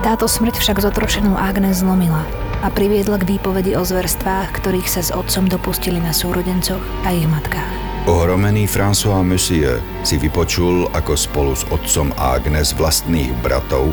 Táto 0.00 0.24
smrť 0.24 0.56
však 0.56 0.80
zotročenú 0.80 1.36
Agnes 1.36 1.84
zlomila 1.84 2.24
a 2.64 2.72
priviedla 2.72 3.20
k 3.20 3.36
výpovedi 3.36 3.76
o 3.76 3.84
zverstvách, 3.84 4.56
ktorých 4.56 4.88
sa 4.88 5.04
s 5.04 5.12
otcom 5.12 5.52
dopustili 5.52 6.00
na 6.00 6.16
súrodencoch 6.16 6.80
a 7.04 7.12
ich 7.12 7.28
matkách. 7.28 7.87
Ohromený 8.06 8.70
François 8.70 9.26
Monsieur 9.26 9.82
si 10.06 10.20
vypočul, 10.20 10.86
ako 10.94 11.18
spolu 11.18 11.52
s 11.56 11.66
otcom 11.72 12.14
Agnes 12.14 12.76
vlastných 12.76 13.34
bratov, 13.42 13.90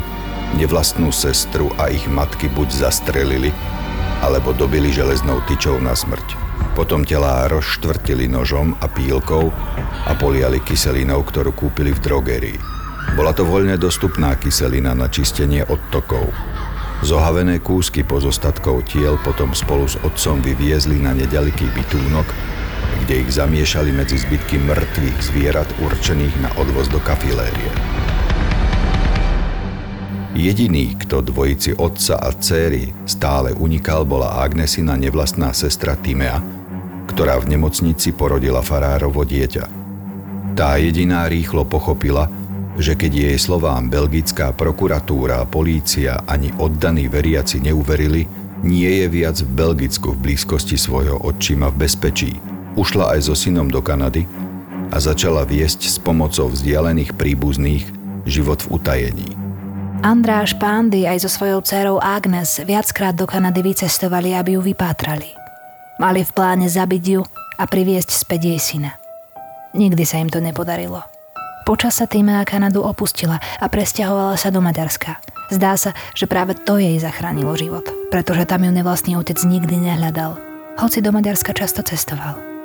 nevlastnú 0.54 1.10
sestru 1.10 1.72
a 1.80 1.90
ich 1.90 2.06
matky 2.06 2.46
buď 2.52 2.86
zastrelili, 2.86 3.50
alebo 4.22 4.54
dobili 4.54 4.94
železnou 4.94 5.42
tyčou 5.50 5.82
na 5.82 5.98
smrť. 5.98 6.38
Potom 6.78 7.02
telá 7.02 7.48
rozštvrtili 7.50 8.28
nožom 8.28 8.76
a 8.78 8.86
pílkou 8.86 9.50
a 10.06 10.12
poliali 10.14 10.60
kyselinou, 10.62 11.24
ktorú 11.24 11.56
kúpili 11.56 11.90
v 11.90 12.02
drogerii. 12.04 12.58
Bola 13.16 13.32
to 13.32 13.42
voľne 13.42 13.80
dostupná 13.80 14.36
kyselina 14.36 14.92
na 14.92 15.08
čistenie 15.10 15.64
odtokov. 15.64 16.28
Zohavené 17.04 17.60
kúsky 17.60 18.00
pozostatkov 18.00 18.88
tiel 18.88 19.20
potom 19.20 19.52
spolu 19.52 19.84
s 19.84 20.00
otcom 20.00 20.40
vyviezli 20.40 20.96
na 21.00 21.12
nedaleký 21.12 21.68
bytúnok, 21.76 22.55
kde 23.06 23.22
ich 23.22 23.38
zamiešali 23.38 23.94
medzi 23.94 24.18
zbytky 24.18 24.58
mŕtvych 24.58 25.18
zvierat 25.22 25.70
určených 25.78 26.42
na 26.42 26.50
odvoz 26.58 26.90
do 26.90 26.98
kafilérie. 26.98 27.70
Jediný, 30.34 30.98
kto 30.98 31.22
dvojici 31.22 31.78
otca 31.78 32.18
a 32.18 32.34
céry 32.34 32.90
stále 33.06 33.54
unikal, 33.54 34.02
bola 34.02 34.42
Agnesina 34.42 34.98
nevlastná 34.98 35.54
sestra 35.54 35.94
Timea, 35.94 36.42
ktorá 37.06 37.38
v 37.38 37.54
nemocnici 37.54 38.10
porodila 38.10 38.58
farárovo 38.58 39.22
dieťa. 39.22 39.64
Tá 40.58 40.74
jediná 40.74 41.30
rýchlo 41.30 41.62
pochopila, 41.62 42.26
že 42.74 42.98
keď 42.98 43.30
jej 43.30 43.38
slovám 43.38 43.86
belgická 43.86 44.50
prokuratúra 44.50 45.46
polícia 45.46 46.26
ani 46.26 46.50
oddaní 46.58 47.06
veriaci 47.06 47.62
neuverili, 47.62 48.26
nie 48.66 48.98
je 48.98 49.06
viac 49.06 49.38
v 49.46 49.50
Belgicku 49.54 50.10
v 50.10 50.26
blízkosti 50.26 50.74
svojho 50.74 51.22
odčima 51.22 51.70
v 51.70 51.86
bezpečí. 51.86 52.55
Ušla 52.76 53.16
aj 53.16 53.32
so 53.32 53.34
synom 53.34 53.72
do 53.72 53.80
Kanady 53.80 54.28
a 54.92 55.00
začala 55.00 55.48
viesť 55.48 55.88
s 55.88 55.96
pomocou 55.96 56.52
vzdialených 56.52 57.16
príbuzných 57.16 57.88
život 58.28 58.60
v 58.68 58.76
utajení. 58.76 59.28
Andráš 60.04 60.52
Pándy 60.60 61.08
aj 61.08 61.24
so 61.24 61.30
svojou 61.32 61.64
dcerou 61.64 61.96
Agnes 61.96 62.60
viackrát 62.60 63.16
do 63.16 63.24
Kanady 63.24 63.64
vycestovali, 63.64 64.36
aby 64.36 64.60
ju 64.60 64.62
vypátrali. 64.62 65.32
Mali 65.96 66.20
v 66.20 66.30
pláne 66.36 66.68
zabiť 66.68 67.04
ju 67.16 67.24
a 67.56 67.64
priviesť 67.64 68.12
späť 68.12 68.52
jej 68.52 68.60
syna. 68.60 68.92
Nikdy 69.72 70.04
sa 70.04 70.20
im 70.20 70.28
to 70.28 70.44
nepodarilo. 70.44 71.00
Počas 71.64 71.96
sa 71.98 72.04
Týmea 72.04 72.44
Kanadu 72.44 72.84
opustila 72.84 73.40
a 73.56 73.66
presťahovala 73.72 74.36
sa 74.36 74.52
do 74.52 74.60
Maďarska. 74.60 75.16
Zdá 75.48 75.80
sa, 75.80 75.96
že 76.12 76.28
práve 76.28 76.52
to 76.52 76.76
jej 76.76 77.00
zachránilo 77.00 77.56
život, 77.56 77.88
pretože 78.12 78.44
tam 78.44 78.68
ju 78.68 78.70
nevlastný 78.70 79.16
otec 79.16 79.40
nikdy 79.48 79.80
nehľadal, 79.80 80.36
hoci 80.76 81.00
do 81.00 81.08
Maďarska 81.08 81.56
často 81.56 81.80
cestoval 81.80 82.55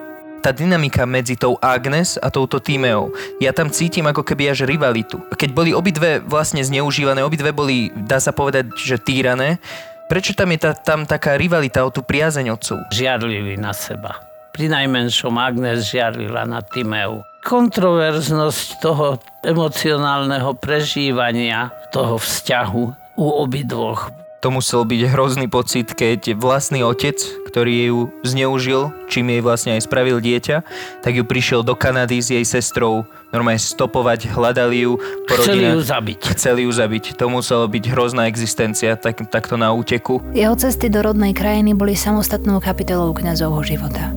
tá 0.42 0.50
dynamika 0.50 1.06
medzi 1.06 1.38
tou 1.38 1.56
Agnes 1.62 2.18
a 2.18 2.34
touto 2.34 2.58
Tímeou. 2.58 3.14
Ja 3.38 3.54
tam 3.54 3.70
cítim 3.70 4.10
ako 4.10 4.26
keby 4.26 4.50
až 4.50 4.66
rivalitu. 4.66 5.22
Keď 5.38 5.50
boli 5.54 5.72
obidve 5.72 6.18
vlastne 6.26 6.66
zneužívané, 6.66 7.22
obidve 7.22 7.54
boli, 7.54 7.94
dá 7.94 8.18
sa 8.18 8.34
povedať, 8.34 8.74
že 8.74 8.98
týrané, 8.98 9.62
prečo 10.10 10.34
tam 10.34 10.50
je 10.50 10.60
tá, 10.66 10.74
tam 10.74 11.06
taká 11.06 11.38
rivalita 11.38 11.86
o 11.86 11.94
tú 11.94 12.02
priazeň 12.02 12.58
otcov? 12.58 12.90
Žiarlili 12.90 13.56
na 13.62 13.72
seba. 13.72 14.18
Pri 14.52 14.68
najmenšom 14.68 15.38
Agnes 15.38 15.88
žiarlila 15.88 16.44
na 16.44 16.60
Timeu. 16.60 17.24
Kontroverznosť 17.46 18.84
toho 18.84 19.22
emocionálneho 19.46 20.58
prežívania 20.60 21.72
toho 21.94 22.20
vzťahu 22.20 22.84
u 23.18 23.26
obidvoch 23.42 24.21
to 24.42 24.50
musel 24.50 24.82
byť 24.90 25.02
hrozný 25.06 25.46
pocit, 25.46 25.94
keď 25.94 26.34
vlastný 26.34 26.82
otec, 26.82 27.14
ktorý 27.46 27.94
ju 27.94 28.00
zneužil, 28.26 28.90
čím 29.06 29.30
jej 29.30 29.42
vlastne 29.46 29.78
aj 29.78 29.86
spravil 29.86 30.18
dieťa, 30.18 30.66
tak 31.06 31.14
ju 31.14 31.22
prišiel 31.22 31.62
do 31.62 31.78
Kanady 31.78 32.18
s 32.18 32.34
jej 32.34 32.42
sestrou 32.42 33.06
normálne 33.30 33.62
stopovať, 33.62 34.34
hľadali 34.34 34.90
ju. 34.90 34.98
Chceli 35.30 35.78
ju 35.78 35.82
zabiť. 35.86 36.20
Chceli 36.34 36.66
ju 36.66 36.72
zabiť. 36.74 37.22
To 37.22 37.30
muselo 37.30 37.70
byť 37.70 37.84
hrozná 37.94 38.26
existencia, 38.26 38.98
tak, 38.98 39.30
takto 39.30 39.62
na 39.62 39.70
úteku. 39.78 40.20
Jeho 40.34 40.58
cesty 40.58 40.90
do 40.90 41.06
rodnej 41.06 41.38
krajiny 41.38 41.78
boli 41.78 41.94
samostatnou 41.94 42.58
kapitolou 42.58 43.14
kňazovho 43.14 43.62
života. 43.62 44.10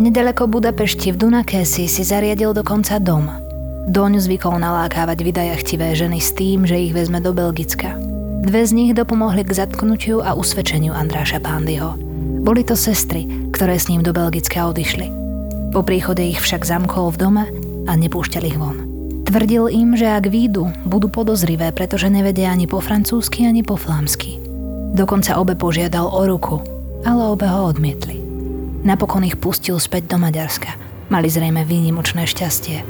Nedaleko 0.00 0.46
Budapešti 0.46 1.12
v 1.12 1.26
Dunakesi 1.26 1.90
si 1.90 2.02
zariadil 2.06 2.54
dokonca 2.54 2.96
dom. 3.02 3.28
Doň 3.90 4.22
zvykol 4.22 4.62
nalákávať 4.62 5.18
vydajachtivé 5.26 5.92
ženy 5.98 6.22
s 6.22 6.32
tým, 6.32 6.64
že 6.64 6.78
ich 6.78 6.94
vezme 6.94 7.18
do 7.18 7.34
Belgicka. 7.34 8.09
Dve 8.40 8.64
z 8.64 8.72
nich 8.72 8.96
dopomohli 8.96 9.44
k 9.44 9.52
zatknutiu 9.52 10.24
a 10.24 10.32
usvedčeniu 10.32 10.96
Andráša 10.96 11.44
Pándyho. 11.44 11.92
Boli 12.40 12.64
to 12.64 12.72
sestry, 12.72 13.28
ktoré 13.52 13.76
s 13.76 13.92
ním 13.92 14.00
do 14.00 14.16
Belgicka 14.16 14.64
odišli. 14.64 15.12
Po 15.76 15.84
príchode 15.84 16.24
ich 16.24 16.40
však 16.40 16.64
zamkol 16.64 17.12
v 17.12 17.20
dome 17.20 17.44
a 17.84 17.92
nepúšťali 17.92 18.48
ich 18.48 18.56
von. 18.56 18.80
Tvrdil 19.28 19.68
im, 19.68 19.92
že 19.92 20.08
ak 20.08 20.32
výjdu, 20.32 20.72
budú 20.88 21.12
podozrivé, 21.12 21.68
pretože 21.76 22.08
nevedia 22.08 22.48
ani 22.48 22.64
po 22.64 22.80
francúzsky, 22.80 23.44
ani 23.44 23.60
po 23.60 23.76
flámsky. 23.76 24.40
Dokonca 24.96 25.36
obe 25.36 25.52
požiadal 25.52 26.08
o 26.08 26.24
ruku, 26.24 26.64
ale 27.04 27.20
obe 27.28 27.44
ho 27.44 27.68
odmietli. 27.68 28.24
Napokon 28.88 29.28
ich 29.28 29.36
pustil 29.36 29.76
späť 29.76 30.08
do 30.08 30.16
Maďarska. 30.16 30.72
Mali 31.12 31.28
zrejme 31.28 31.60
výnimočné 31.68 32.24
šťastie. 32.24 32.88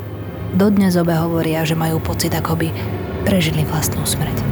Dodnes 0.55 0.95
obe 0.95 1.19
hovoria, 1.19 1.67
že 1.67 1.75
majú 1.75 1.99
pocit, 1.99 2.31
ako 2.39 2.55
by 2.55 2.71
prežili 3.27 3.67
vlastnú 3.67 4.07
smrť. 4.07 4.50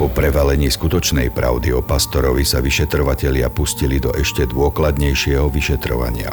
Po 0.00 0.08
prevalení 0.08 0.72
skutočnej 0.72 1.28
pravdy 1.28 1.76
o 1.76 1.84
pastorovi 1.84 2.40
sa 2.40 2.64
vyšetrovatelia 2.64 3.52
pustili 3.52 4.00
do 4.00 4.08
ešte 4.16 4.48
dôkladnejšieho 4.48 5.44
vyšetrovania. 5.52 6.32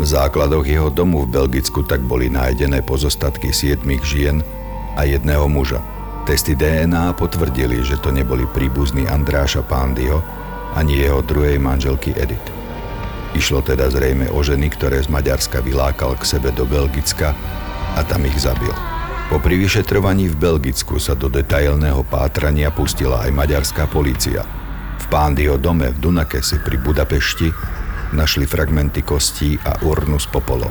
základoch 0.00 0.64
jeho 0.64 0.88
domu 0.88 1.28
v 1.28 1.36
Belgicku 1.36 1.84
tak 1.84 2.00
boli 2.00 2.32
nájdené 2.32 2.80
pozostatky 2.80 3.52
siedmých 3.52 4.00
žien 4.00 4.40
a 4.96 5.04
jedného 5.04 5.44
muža. 5.44 5.84
Testy 6.24 6.56
DNA 6.56 7.12
potvrdili, 7.20 7.84
že 7.84 8.00
to 8.00 8.08
neboli 8.08 8.48
príbuzní 8.48 9.04
Andráša 9.04 9.60
Pándyho 9.60 10.24
ani 10.72 10.96
jeho 10.96 11.20
druhej 11.20 11.60
manželky 11.60 12.16
Edith. 12.16 12.48
Išlo 13.36 13.60
teda 13.60 13.92
zrejme 13.92 14.32
o 14.32 14.40
ženy, 14.40 14.72
ktoré 14.72 15.04
z 15.04 15.12
Maďarska 15.12 15.60
vylákal 15.60 16.16
k 16.16 16.24
sebe 16.24 16.48
do 16.48 16.64
Belgicka 16.64 17.36
a 17.92 18.00
tam 18.08 18.24
ich 18.24 18.40
zabil. 18.40 18.95
Po 19.26 19.42
vyšetrovaní 19.42 20.30
v 20.30 20.38
Belgicku 20.38 21.02
sa 21.02 21.18
do 21.18 21.26
detailného 21.26 22.06
pátrania 22.06 22.70
pustila 22.70 23.26
aj 23.26 23.34
maďarská 23.34 23.90
polícia. 23.90 24.46
V 25.02 25.04
Pándyho 25.10 25.58
dome 25.58 25.90
v 25.90 25.98
Dunakesi 25.98 26.62
pri 26.62 26.78
Budapešti 26.78 27.50
našli 28.14 28.46
fragmenty 28.46 29.02
kostí 29.02 29.58
a 29.66 29.82
urnu 29.82 30.22
s 30.22 30.30
popolom. 30.30 30.70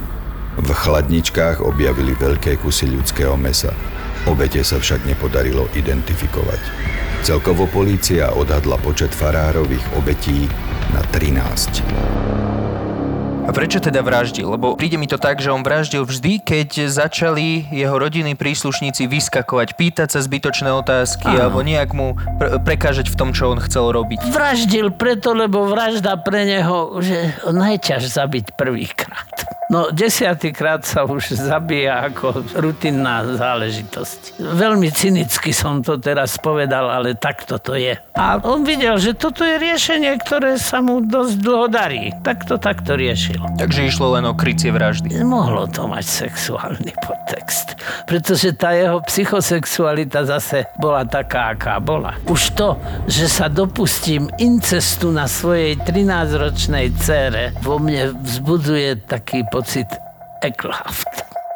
V 0.56 0.72
chladničkách 0.72 1.60
objavili 1.68 2.15
veľké 2.15 2.63
kusy 2.63 2.96
ľudského 2.96 3.36
mesa. 3.36 3.76
Obete 4.24 4.63
sa 4.63 4.80
však 4.80 5.04
nepodarilo 5.04 5.68
identifikovať. 5.76 6.62
Celkovo 7.28 7.68
polícia 7.68 8.32
odhadla 8.32 8.80
počet 8.80 9.12
farárových 9.12 9.84
obetí 10.00 10.48
na 10.96 11.04
13. 11.12 12.44
A 13.45 13.53
prečo 13.53 13.77
teda 13.77 14.01
vraždil? 14.01 14.49
Lebo 14.49 14.73
príde 14.73 14.97
mi 14.97 15.05
to 15.05 15.21
tak, 15.21 15.38
že 15.38 15.53
on 15.53 15.62
vraždil 15.62 16.01
vždy, 16.01 16.41
keď 16.41 16.89
začali 16.89 17.69
jeho 17.69 17.93
rodiny 17.93 18.34
príslušníci 18.34 19.05
vyskakovať, 19.05 19.77
pýtať 19.77 20.17
sa 20.17 20.19
zbytočné 20.25 20.73
otázky 20.73 21.29
Áno. 21.29 21.53
alebo 21.53 21.60
nejak 21.62 21.93
mu 21.93 22.17
pre- 22.41 22.58
prekážať 22.58 23.13
v 23.13 23.15
tom, 23.21 23.29
čo 23.38 23.53
on 23.53 23.62
chcel 23.62 23.93
robiť. 23.93 24.34
Vraždil 24.34 24.89
preto, 24.97 25.38
lebo 25.38 25.69
vražda 25.69 26.17
pre 26.17 26.41
neho, 26.49 26.97
že 27.05 27.38
najťaž 27.45 28.10
zabiť 28.10 28.58
prvýkrát. 28.58 29.44
No 29.65 29.89
desiatýkrát 29.89 30.86
sa 30.86 31.10
už 31.10 31.34
zabíja 31.34 32.06
ako 32.06 32.45
rutinná 32.62 33.25
záležitosť. 33.25 34.38
Veľmi 34.38 34.93
cynicky 34.93 35.49
som 35.49 35.82
to 35.82 35.97
teraz 35.97 36.38
povedal, 36.38 36.86
ale 36.86 37.17
takto 37.17 37.58
to 37.58 37.73
je. 37.73 37.97
A 38.13 38.38
on 38.45 38.62
videl, 38.62 39.01
že 39.01 39.17
toto 39.17 39.41
je 39.41 39.58
riešenie, 39.58 40.13
ktoré 40.21 40.62
sa 40.62 40.86
mu 40.86 41.01
dosť 41.01 41.34
dlho 41.41 41.67
darí. 41.67 42.13
Tak 42.21 42.45
to 42.45 42.62
takto 42.62 42.93
riešil. 42.93 43.41
Takže 43.58 43.89
išlo 43.89 44.13
len 44.13 44.30
o 44.30 44.38
krycie 44.38 44.69
vraždy. 44.69 45.17
Mohlo 45.25 45.65
to 45.65 45.89
mať 45.89 46.06
sexuálny 46.06 46.93
podtext. 47.01 47.73
Pretože 48.06 48.54
tá 48.54 48.78
jeho 48.78 49.01
psychosexualita 49.01 50.30
zase 50.30 50.69
bola 50.78 51.01
taká, 51.10 51.58
aká 51.58 51.82
bola. 51.82 52.13
Už 52.30 52.54
to, 52.54 52.78
že 53.10 53.25
sa 53.25 53.49
dopustím 53.49 54.30
incestu 54.38 55.10
na 55.10 55.25
svojej 55.25 55.73
13-ročnej 55.82 56.93
cére, 57.01 57.49
vo 57.65 57.82
mne 57.82 58.13
vzbudzuje 58.13 59.10
taký 59.10 59.41
pocit 59.56 59.88
eklhaft. 60.44 61.08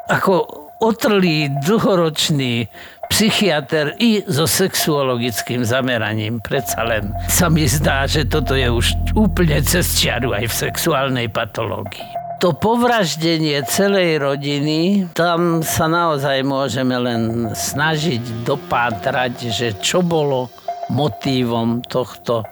Ako 0.08 0.48
otrlý, 0.80 1.52
dlhoročný 1.68 2.72
psychiatr 3.12 4.00
i 4.00 4.24
so 4.24 4.48
sexuologickým 4.48 5.68
zameraním. 5.68 6.40
Predsa 6.40 6.88
len 6.88 7.12
sa 7.28 7.52
mi 7.52 7.68
zdá, 7.68 8.08
že 8.08 8.24
toto 8.24 8.56
je 8.56 8.72
už 8.72 8.96
úplne 9.20 9.60
cez 9.68 10.00
čiaru 10.00 10.32
aj 10.32 10.48
v 10.48 10.58
sexuálnej 10.72 11.28
patológii. 11.28 12.08
To 12.40 12.56
povraždenie 12.56 13.60
celej 13.68 14.24
rodiny, 14.24 15.12
tam 15.12 15.60
sa 15.60 15.92
naozaj 15.92 16.40
môžeme 16.48 16.96
len 16.96 17.52
snažiť 17.52 18.48
dopátrať, 18.48 19.52
že 19.52 19.76
čo 19.84 20.00
bolo 20.00 20.48
motívom 20.88 21.84
tohto 21.84 22.48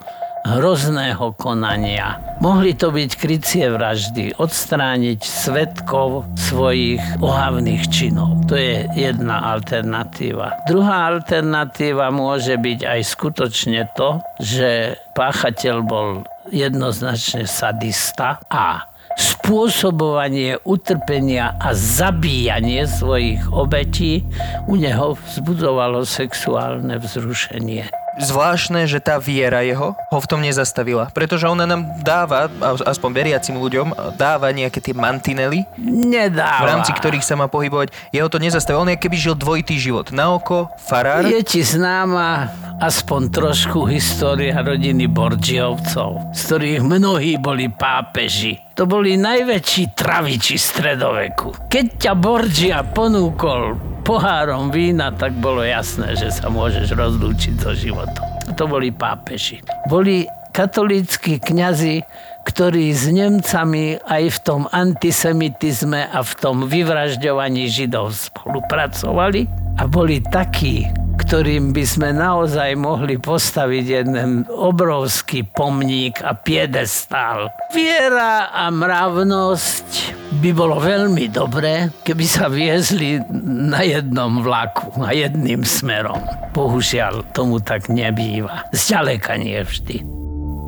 hrozného 0.48 1.36
konania. 1.36 2.24
Mohli 2.40 2.78
to 2.80 2.96
byť 2.96 3.12
krycie 3.20 3.68
vraždy, 3.68 4.40
odstrániť 4.40 5.20
svetkov 5.20 6.24
svojich 6.40 7.02
ohavných 7.20 7.84
činov. 7.92 8.48
To 8.48 8.56
je 8.56 8.88
jedna 8.96 9.58
alternatíva. 9.58 10.64
Druhá 10.70 11.12
alternatíva 11.12 12.08
môže 12.14 12.56
byť 12.56 12.80
aj 12.88 13.00
skutočne 13.04 13.92
to, 14.00 14.24
že 14.40 14.96
páchateľ 15.18 15.78
bol 15.84 16.08
jednoznačne 16.48 17.44
sadista 17.44 18.40
a 18.48 18.88
spôsobovanie 19.18 20.62
utrpenia 20.62 21.58
a 21.58 21.74
zabíjanie 21.74 22.86
svojich 22.86 23.50
obetí 23.50 24.22
u 24.70 24.78
neho 24.78 25.18
vzbudzovalo 25.18 26.06
sexuálne 26.06 27.02
vzrušenie. 27.02 27.97
Zvláštne, 28.20 28.90
že 28.90 29.00
tá 29.02 29.22
viera 29.22 29.62
jeho 29.62 29.94
ho 29.94 30.18
v 30.18 30.30
tom 30.30 30.42
nezastavila. 30.42 31.10
Pretože 31.14 31.48
ona 31.48 31.66
nám 31.66 31.86
dáva, 32.02 32.50
aspoň 32.86 33.10
veriacim 33.14 33.56
ľuďom, 33.58 34.18
dáva 34.18 34.50
nejaké 34.52 34.82
tie 34.82 34.94
mantinely, 34.94 35.66
Nedáva. 35.80 36.64
v 36.64 36.70
rámci 36.70 36.92
ktorých 36.94 37.26
sa 37.26 37.38
má 37.38 37.50
pohybovať. 37.50 37.94
Jeho 38.12 38.30
to 38.30 38.42
nezastavilo. 38.42 38.84
On 38.84 38.92
je 38.92 39.00
keby 39.00 39.18
žil 39.18 39.36
dvojitý 39.38 39.78
život. 39.78 40.10
Na 40.14 40.34
oko, 40.34 40.70
farár. 40.82 41.26
Je 41.26 41.42
ti 41.46 41.62
známa 41.62 42.50
aspoň 42.78 43.22
trošku 43.34 43.90
história 43.90 44.54
rodiny 44.62 45.10
Borgiovcov, 45.10 46.34
z 46.34 46.40
ktorých 46.46 46.82
mnohí 46.86 47.42
boli 47.42 47.70
pápeži. 47.74 48.62
To 48.78 48.86
boli 48.86 49.18
najväčší 49.18 49.98
traviči 49.98 50.62
stredoveku. 50.62 51.66
Keď 51.66 51.86
ťa 51.98 52.14
Borgia 52.14 52.86
ponúkol 52.86 53.97
pohárom 54.08 54.72
vína, 54.72 55.12
tak 55.12 55.36
bolo 55.36 55.60
jasné, 55.60 56.16
že 56.16 56.32
sa 56.32 56.48
môžeš 56.48 56.96
rozlúčiť 56.96 57.60
so 57.60 57.76
životom. 57.76 58.24
To 58.56 58.64
boli 58.64 58.96
pápeži. 58.96 59.60
Boli 59.92 60.24
katolíckí 60.56 61.44
kňazi, 61.44 62.08
ktorí 62.48 62.96
s 62.96 63.12
Nemcami 63.12 64.00
aj 64.00 64.24
v 64.32 64.38
tom 64.40 64.62
antisemitizme 64.72 66.08
a 66.08 66.24
v 66.24 66.32
tom 66.40 66.64
vyvražďovaní 66.72 67.68
Židov 67.68 68.16
spolupracovali 68.16 69.44
a 69.76 69.84
boli 69.86 70.24
takí 70.24 70.88
ktorým 71.18 71.76
by 71.76 71.84
sme 71.84 72.10
naozaj 72.16 72.78
mohli 72.80 73.20
postaviť 73.20 73.86
jeden 73.90 74.48
obrovský 74.48 75.44
pomník 75.44 76.24
a 76.24 76.32
piedestál. 76.38 77.52
Viera 77.76 78.48
a 78.48 78.72
mravnosť 78.72 80.17
by 80.28 80.52
bolo 80.52 80.78
veľmi 80.78 81.32
dobré, 81.32 81.90
keby 82.04 82.26
sa 82.28 82.52
viezli 82.52 83.18
na 83.44 83.82
jednom 83.82 84.44
vlaku, 84.44 85.00
na 85.00 85.16
jedným 85.16 85.64
smerom. 85.64 86.20
Bohužiaľ, 86.52 87.32
tomu 87.32 87.64
tak 87.64 87.88
nebýva. 87.88 88.68
Zďaleka 88.76 89.40
nie 89.40 89.58
vždy. 89.64 90.04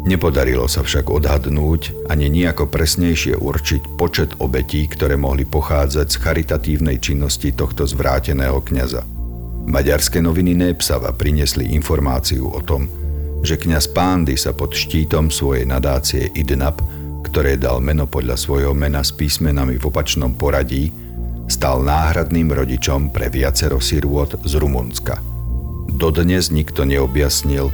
Nepodarilo 0.08 0.66
sa 0.72 0.80
však 0.82 1.12
odhadnúť 1.12 2.08
ani 2.08 2.32
nejako 2.32 2.72
presnejšie 2.72 3.36
určiť 3.36 4.00
počet 4.00 4.32
obetí, 4.40 4.88
ktoré 4.88 5.20
mohli 5.20 5.44
pochádzať 5.44 6.08
z 6.08 6.18
charitatívnej 6.18 6.98
činnosti 7.04 7.52
tohto 7.52 7.84
zvráteného 7.84 8.64
kňaza. 8.64 9.04
Maďarské 9.70 10.24
noviny 10.24 10.56
Nepsava 10.56 11.12
priniesli 11.14 11.76
informáciu 11.76 12.48
o 12.48 12.64
tom, 12.64 12.88
že 13.44 13.60
kňaz 13.60 13.92
Pándy 13.92 14.40
sa 14.40 14.56
pod 14.56 14.74
štítom 14.74 15.30
svojej 15.30 15.68
nadácie 15.68 16.32
IDNAP, 16.32 16.80
ktoré 17.26 17.60
dal 17.60 17.84
meno 17.84 18.08
podľa 18.08 18.40
svojho 18.40 18.74
mena 18.78 19.04
s 19.04 19.12
písmenami 19.12 19.80
v 19.80 19.84
opačnom 19.88 20.36
poradí, 20.36 20.92
stal 21.50 21.82
náhradným 21.82 22.54
rodičom 22.54 23.10
pre 23.10 23.28
viacero 23.28 23.82
sirôt 23.82 24.30
z 24.46 24.54
Rumunska. 24.56 25.18
Dodnes 25.90 26.54
nikto 26.54 26.86
neobjasnil, 26.86 27.74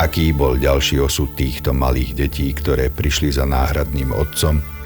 aký 0.00 0.32
bol 0.32 0.56
ďalší 0.56 0.98
osud 0.98 1.36
týchto 1.36 1.76
malých 1.76 2.16
detí, 2.16 2.50
ktoré 2.50 2.88
prišli 2.88 3.30
za 3.30 3.44
náhradným 3.44 4.10
otcom 4.16 4.80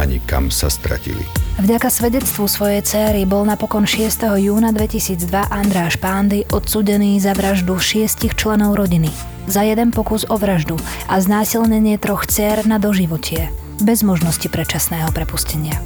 ani 0.00 0.22
kam 0.24 0.48
sa 0.48 0.72
stratili. 0.72 1.22
Vďaka 1.60 1.92
svedectvu 1.92 2.48
svojej 2.48 2.80
céry 2.80 3.28
bol 3.28 3.44
napokon 3.44 3.84
6. 3.84 4.40
júna 4.40 4.72
2002 4.72 5.28
Andráš 5.52 6.00
Pándy 6.00 6.48
odsudený 6.48 7.20
za 7.20 7.36
vraždu 7.36 7.76
šiestich 7.76 8.32
členov 8.32 8.80
rodiny, 8.80 9.12
za 9.48 9.62
jeden 9.62 9.94
pokus 9.94 10.28
o 10.28 10.36
vraždu 10.36 10.76
a 11.08 11.20
znásilnenie 11.20 11.96
troch 11.96 12.26
dcer 12.28 12.66
na 12.66 12.76
doživotie, 12.76 13.48
bez 13.80 14.04
možnosti 14.04 14.48
predčasného 14.50 15.08
prepustenia. 15.14 15.80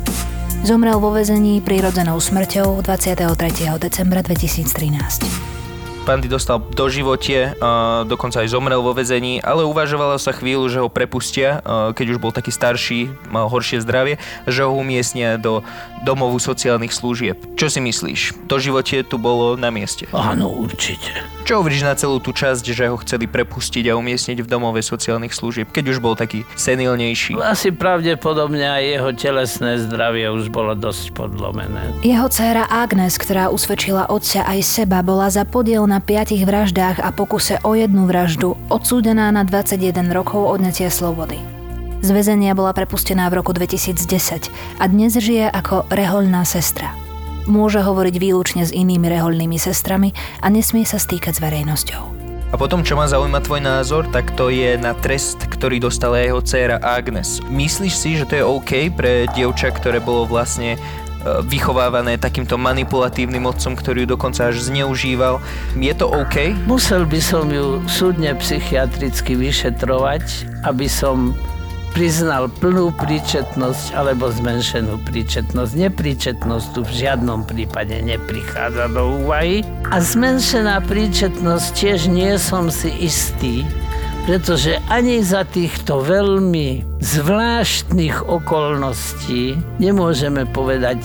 Zomrel 0.65 0.97
vo 0.97 1.13
vezení 1.13 1.61
prírodzenou 1.61 2.17
smrťou 2.17 2.81
23. 2.81 3.29
decembra 3.77 4.25
2013. 4.25 5.54
Pandy 6.05 6.29
dostal 6.29 6.61
do 6.61 6.87
životie, 6.93 7.57
dokonca 8.05 8.45
aj 8.45 8.53
zomrel 8.53 8.85
vo 8.85 8.93
vezení, 8.93 9.41
ale 9.41 9.65
uvažovalo 9.65 10.21
sa 10.21 10.37
chvíľu, 10.37 10.69
že 10.69 10.79
ho 10.85 10.93
prepustia, 10.93 11.65
keď 11.97 12.07
už 12.13 12.19
bol 12.21 12.29
taký 12.29 12.53
starší, 12.53 13.09
mal 13.33 13.49
horšie 13.49 13.81
zdravie, 13.81 14.21
že 14.45 14.69
ho 14.69 14.73
umiestnia 14.77 15.41
do 15.41 15.65
domovu 16.05 16.37
sociálnych 16.37 16.93
služieb. 16.93 17.41
Čo 17.57 17.73
si 17.73 17.81
myslíš? 17.81 18.47
To 18.53 18.61
životie 18.61 19.01
tu 19.01 19.17
bolo 19.17 19.57
na 19.57 19.73
mieste? 19.73 20.05
Áno, 20.13 20.53
určite. 20.53 21.09
Čo 21.49 21.65
hovoríš 21.65 21.85
na 21.85 21.97
celú 21.97 22.21
tú 22.21 22.37
časť, 22.37 22.65
že 22.73 22.89
ho 22.89 23.01
chceli 23.01 23.25
prepustiť 23.25 23.89
a 23.89 23.97
umiestniť 23.97 24.45
v 24.45 24.49
domove 24.49 24.85
sociálnych 24.85 25.33
služieb, 25.33 25.73
keď 25.73 25.97
už 25.97 25.99
bol 26.05 26.13
taký 26.17 26.45
senilnejší? 26.57 27.41
Asi 27.41 27.73
pravdepodobne 27.73 28.65
aj 28.65 28.85
jeho 28.85 29.11
telesné 29.17 29.81
zdravie 29.81 30.29
už 30.29 30.53
bolo 30.53 30.77
dosť 30.77 31.17
podlomené. 31.17 31.97
Jeho 32.05 32.29
dcéra 32.29 32.69
Agnes, 32.69 33.17
ktorá 33.17 33.49
usvedčila 33.49 34.13
otca 34.13 34.45
aj 34.45 34.61
seba, 34.61 35.01
bola 35.01 35.33
za 35.33 35.49
podiel 35.49 35.85
na 35.85 35.94
piatich 35.99 36.47
vraždách 36.47 37.03
a 37.03 37.11
pokuse 37.11 37.59
o 37.63 37.75
jednu 37.75 38.07
vraždu 38.07 38.55
odsúdená 38.71 39.31
na 39.35 39.43
21 39.43 40.11
rokov 40.15 40.47
odnetia 40.47 40.89
slobody. 40.89 41.37
Z 42.05 42.13
väzenia 42.13 42.53
bola 42.53 42.77
prepustená 42.77 43.27
v 43.33 43.41
roku 43.41 43.57
2010 43.57 44.53
a 44.81 44.85
dnes 44.87 45.17
žije 45.17 45.49
ako 45.49 45.89
rehoľná 45.89 46.45
sestra. 46.45 46.93
Môže 47.45 47.81
hovoriť 47.85 48.15
výlučne 48.21 48.63
s 48.65 48.73
inými 48.73 49.09
rehoľnými 49.09 49.57
sestrami 49.61 50.17
a 50.41 50.49
nesmie 50.49 50.89
sa 50.89 50.97
stýkať 50.97 51.37
s 51.37 51.43
verejnosťou. 51.45 52.03
A 52.53 52.61
potom, 52.61 52.87
čo 52.87 52.95
ma 52.95 53.11
zaujíma 53.11 53.43
tvoj 53.43 53.67
názor, 53.67 54.07
tak 54.15 54.31
to 54.39 54.47
je 54.47 54.79
na 54.79 54.95
trest, 54.95 55.43
ktorý 55.43 55.83
dostala 55.83 56.23
jeho 56.23 56.39
dcéra 56.39 56.79
Agnes. 56.79 57.43
Myslíš 57.51 57.95
si, 57.99 58.15
že 58.15 58.31
to 58.31 58.39
je 58.39 58.47
OK 58.47 58.95
pre 58.95 59.27
dievča, 59.35 59.75
ktoré 59.75 59.99
bolo 59.99 60.23
vlastne 60.23 60.79
vychovávané 61.49 62.21
takýmto 62.21 62.61
manipulatívnym 62.61 63.49
otcom, 63.49 63.73
ktorý 63.75 64.05
ju 64.05 64.15
dokonca 64.17 64.53
až 64.53 64.61
zneužíval. 64.61 65.41
Je 65.77 65.95
to 65.97 66.09
OK? 66.09 66.53
Musel 66.69 67.09
by 67.09 67.21
som 67.21 67.49
ju 67.49 67.81
súdne 67.89 68.37
psychiatricky 68.37 69.33
vyšetrovať, 69.35 70.25
aby 70.69 70.87
som 70.87 71.33
priznal 71.95 72.51
plnú 72.51 72.91
príčetnosť 72.99 73.95
alebo 73.95 74.27
zmenšenú 74.27 74.99
príčetnosť. 75.07 75.73
Nepríčetnosť 75.79 76.67
tu 76.75 76.81
v 76.83 76.91
žiadnom 76.91 77.47
prípade 77.47 77.95
neprichádza 78.03 78.91
do 78.91 79.23
úvahy. 79.23 79.63
A 79.95 80.03
zmenšená 80.03 80.83
príčetnosť 80.91 81.67
tiež 81.71 82.11
nie 82.11 82.35
som 82.35 82.67
si 82.67 82.91
istý, 82.99 83.63
pretože 84.25 84.81
ani 84.89 85.21
za 85.21 85.45
týchto 85.45 86.01
veľmi 86.01 87.01
zvláštnych 87.01 88.25
okolností 88.25 89.57
nemôžeme 89.77 90.49
povedať, 90.49 91.05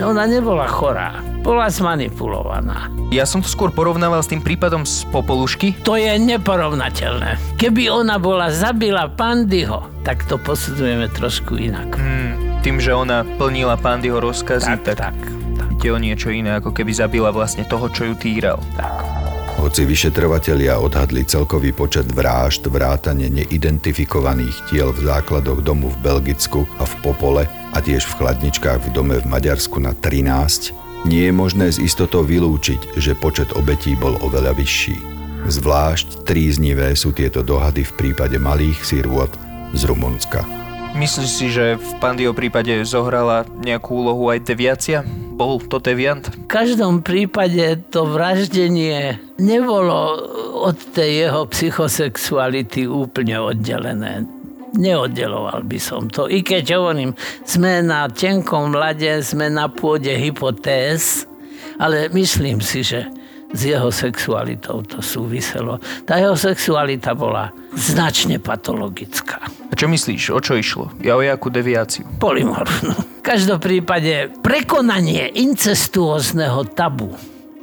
ona 0.00 0.24
nebola 0.24 0.68
chorá 0.68 1.20
bola 1.48 1.72
zmanipulovaná. 1.72 2.92
Ja 3.08 3.24
som 3.24 3.40
to 3.40 3.48
skôr 3.48 3.72
porovnával 3.72 4.20
s 4.20 4.28
tým 4.28 4.44
prípadom 4.44 4.84
z 4.84 5.08
Popolušky. 5.08 5.80
To 5.80 5.96
je 5.96 6.12
neporovnateľné. 6.20 7.56
Keby 7.56 7.88
ona 7.88 8.20
bola 8.20 8.52
zabila 8.52 9.08
Pandyho, 9.08 9.88
tak 10.04 10.28
to 10.28 10.36
posudzujeme 10.36 11.08
trošku 11.08 11.56
inak. 11.56 11.96
Hmm, 11.96 12.60
tým, 12.60 12.76
že 12.76 12.92
ona 12.92 13.24
plnila 13.40 13.80
Pandyho 13.80 14.20
rozkazy, 14.20 14.76
tak, 14.84 15.00
tak, 15.00 15.16
tak, 15.16 15.16
tak. 15.56 15.68
ide 15.80 15.88
o 15.88 15.96
niečo 15.96 16.28
iné, 16.28 16.60
ako 16.60 16.74
keby 16.74 16.92
zabila 16.92 17.32
vlastne 17.32 17.64
toho, 17.64 17.88
čo 17.88 18.12
ju 18.12 18.14
týral. 18.18 18.60
Tak. 18.76 19.17
Hoci 19.58 19.82
vyšetrovatelia 19.82 20.78
odhadli 20.78 21.26
celkový 21.26 21.74
počet 21.74 22.06
vrážd, 22.06 22.70
vrátane 22.70 23.26
neidentifikovaných 23.26 24.70
tiel 24.70 24.94
v 24.94 25.02
základoch 25.02 25.66
domu 25.66 25.90
v 25.90 25.98
Belgicku 25.98 26.62
a 26.78 26.86
v 26.86 26.94
Popole 27.02 27.42
a 27.74 27.78
tiež 27.82 28.06
v 28.06 28.16
chladničkách 28.22 28.86
v 28.86 28.88
dome 28.94 29.18
v 29.18 29.26
Maďarsku 29.26 29.82
na 29.82 29.98
13, 29.98 31.10
nie 31.10 31.26
je 31.26 31.34
možné 31.34 31.74
z 31.74 31.82
istotou 31.82 32.22
vylúčiť, 32.22 33.02
že 33.02 33.18
počet 33.18 33.50
obetí 33.58 33.98
bol 33.98 34.14
oveľa 34.22 34.54
vyšší. 34.54 34.96
Zvlášť 35.50 36.22
tríznivé 36.22 36.94
sú 36.94 37.10
tieto 37.10 37.42
dohady 37.42 37.82
v 37.82 37.92
prípade 37.98 38.38
malých 38.38 38.78
sirôt 38.86 39.30
z 39.74 39.82
Rumunska. 39.90 40.67
Myslíš 40.96 41.30
si, 41.30 41.46
že 41.52 41.76
v 41.76 41.90
Pandio 42.00 42.32
prípade 42.32 42.72
zohrala 42.88 43.44
nejakú 43.60 44.00
úlohu 44.00 44.32
aj 44.32 44.46
deviacia? 44.46 45.04
Bol 45.36 45.60
to 45.60 45.76
deviant? 45.82 46.24
V 46.28 46.48
každom 46.48 47.04
prípade 47.04 47.84
to 47.92 48.08
vraždenie 48.08 49.20
nebolo 49.36 50.16
od 50.64 50.76
tej 50.96 51.28
jeho 51.28 51.44
psychosexuality 51.50 52.88
úplne 52.88 53.36
oddelené 53.36 54.38
neoddeloval 54.76 55.64
by 55.64 55.80
som 55.80 56.12
to. 56.12 56.28
I 56.28 56.44
keď 56.44 56.76
hovorím, 56.76 57.16
sme 57.48 57.80
na 57.80 58.04
tenkom 58.10 58.76
mlade, 58.76 59.24
sme 59.24 59.48
na 59.48 59.72
pôde 59.72 60.12
hypotéz, 60.12 61.24
ale 61.80 62.12
myslím 62.12 62.60
si, 62.60 62.84
že 62.84 63.08
s 63.52 63.60
jeho 63.64 63.88
sexualitou 63.88 64.84
to 64.84 65.00
súviselo. 65.00 65.80
Tá 66.04 66.20
jeho 66.20 66.36
sexualita 66.36 67.16
bola 67.16 67.52
značne 67.72 68.36
patologická. 68.36 69.40
A 69.68 69.72
čo 69.72 69.88
myslíš, 69.88 70.32
o 70.32 70.40
čo 70.40 70.56
išlo? 70.56 70.92
Ja 71.00 71.16
o 71.16 71.22
jakú 71.24 71.48
deviáciu? 71.48 72.04
Polymorfnú. 72.20 72.92
V 72.92 73.22
každom 73.24 73.60
prípade 73.60 74.32
prekonanie 74.40 75.28
incestuózneho 75.32 76.64
tabu 76.72 77.12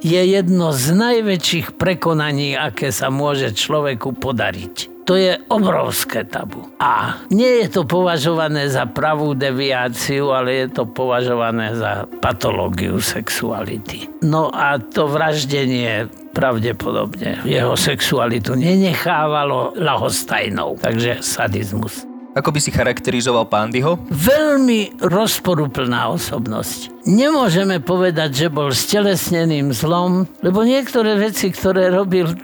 je 0.05 0.21
jedno 0.21 0.69
z 0.69 0.93
najväčších 0.93 1.77
prekonaní, 1.81 2.53
aké 2.53 2.93
sa 2.93 3.09
môže 3.09 3.49
človeku 3.53 4.13
podariť 4.13 4.94
To 5.05 5.13
je 5.13 5.37
obrovské 5.53 6.25
tabu. 6.25 6.65
A 6.81 7.21
nie 7.29 7.61
je 7.61 7.67
to 7.69 7.85
považované 7.85 8.65
za 8.73 8.89
pravú 8.89 9.37
deviáciu, 9.37 10.33
ale 10.33 10.65
je 10.65 10.67
to 10.81 10.89
považované 10.89 11.77
za 11.77 12.09
patológiu 12.25 12.97
sexuality. 12.97 14.09
No 14.25 14.49
a 14.49 14.81
to 14.81 15.05
vraždenie 15.05 16.09
pravdepodobne 16.33 17.45
jeho 17.45 17.77
sexualitu 17.77 18.57
nenechávalo 18.57 19.77
lahostajnou. 19.77 20.81
Takže 20.81 21.21
sadizmus. 21.21 22.14
Ako 22.35 22.51
by 22.51 22.59
si 22.59 22.67
charakterizoval 22.67 23.47
Pandyho? 23.47 23.95
Veľmi 24.11 24.99
rozporuplná 24.99 26.11
osobnosť. 26.11 27.07
Nemôžeme 27.07 27.79
povedať, 27.79 28.43
že 28.43 28.47
bol 28.51 28.75
stelesneným 28.75 29.71
zlom, 29.71 30.27
lebo 30.43 30.67
niektoré 30.67 31.15
veci, 31.15 31.47
ktoré 31.47 31.87
robil, 31.87 32.35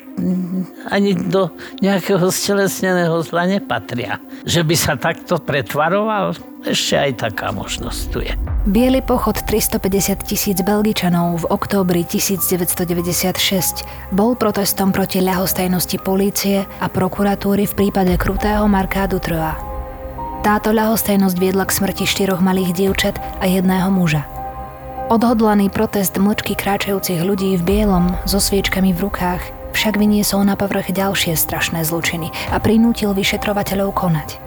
ani 0.87 1.11
do 1.11 1.51
nejakého 1.83 2.23
stelesneného 2.31 3.19
zla 3.19 3.51
nepatria. 3.51 4.23
Že 4.47 4.61
by 4.63 4.75
sa 4.79 4.93
takto 4.95 5.43
pretvaroval, 5.43 6.39
ešte 6.63 6.95
aj 6.95 7.11
taká 7.27 7.51
možnosť 7.51 8.01
tu 8.15 8.23
je. 8.23 8.31
Bielý 8.63 9.03
pochod 9.03 9.35
350 9.35 10.23
tisíc 10.23 10.55
Belgičanov 10.63 11.43
v 11.43 11.45
októbri 11.51 12.07
1996 12.07 13.83
bol 14.15 14.39
protestom 14.39 14.95
proti 14.95 15.19
ľahostajnosti 15.19 15.99
polície 15.99 16.63
a 16.79 16.87
prokuratúry 16.87 17.67
v 17.67 17.73
prípade 17.75 18.15
krutého 18.15 18.63
Marka 18.71 19.03
Dutroa. 19.09 19.70
Táto 20.41 20.73
ľahostajnosť 20.73 21.37
viedla 21.37 21.69
k 21.69 21.75
smrti 21.77 22.09
štyroch 22.09 22.41
malých 22.41 22.73
dievčat 22.73 23.21
a 23.37 23.45
jedného 23.45 23.93
muža. 23.93 24.25
Odhodlaný 25.13 25.69
protest 25.69 26.17
mlčky 26.17 26.57
kráčajúcich 26.57 27.21
ľudí 27.21 27.61
v 27.61 27.63
bielom 27.67 28.17
so 28.25 28.41
sviečkami 28.41 28.89
v 28.89 29.05
rukách 29.05 29.43
však 29.77 30.01
vyniesol 30.01 30.41
na 30.41 30.57
povrch 30.57 30.89
ďalšie 30.89 31.37
strašné 31.37 31.85
zločiny 31.85 32.33
a 32.49 32.57
prinútil 32.57 33.13
vyšetrovateľov 33.13 33.93
konať. 33.93 34.41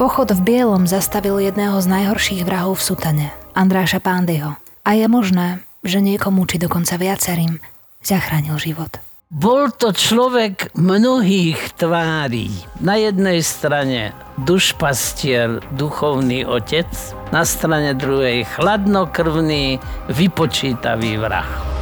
Pochod 0.00 0.32
v 0.32 0.40
bielom 0.40 0.88
zastavil 0.88 1.36
jedného 1.36 1.84
z 1.84 1.86
najhorších 1.88 2.40
vrahov 2.40 2.80
v 2.80 2.86
sutane, 2.88 3.26
Andráša 3.52 4.00
Pándyho. 4.00 4.56
A 4.88 4.90
je 4.96 5.04
možné, 5.04 5.60
že 5.84 6.00
niekomu, 6.00 6.48
či 6.48 6.56
dokonca 6.56 6.96
viacerým, 6.96 7.60
zachránil 8.00 8.56
život. 8.56 9.04
Bol 9.36 9.68
to 9.68 9.92
človek 9.92 10.72
mnohých 10.80 11.76
tvári. 11.76 12.48
Na 12.80 12.96
jednej 12.96 13.44
strane 13.44 14.16
dušpastier, 14.40 15.60
duchovný 15.76 16.48
otec, 16.48 16.88
na 17.36 17.44
strane 17.44 17.92
druhej 17.92 18.48
chladnokrvný, 18.56 19.76
vypočítavý 20.08 21.20
vrah. 21.20 21.75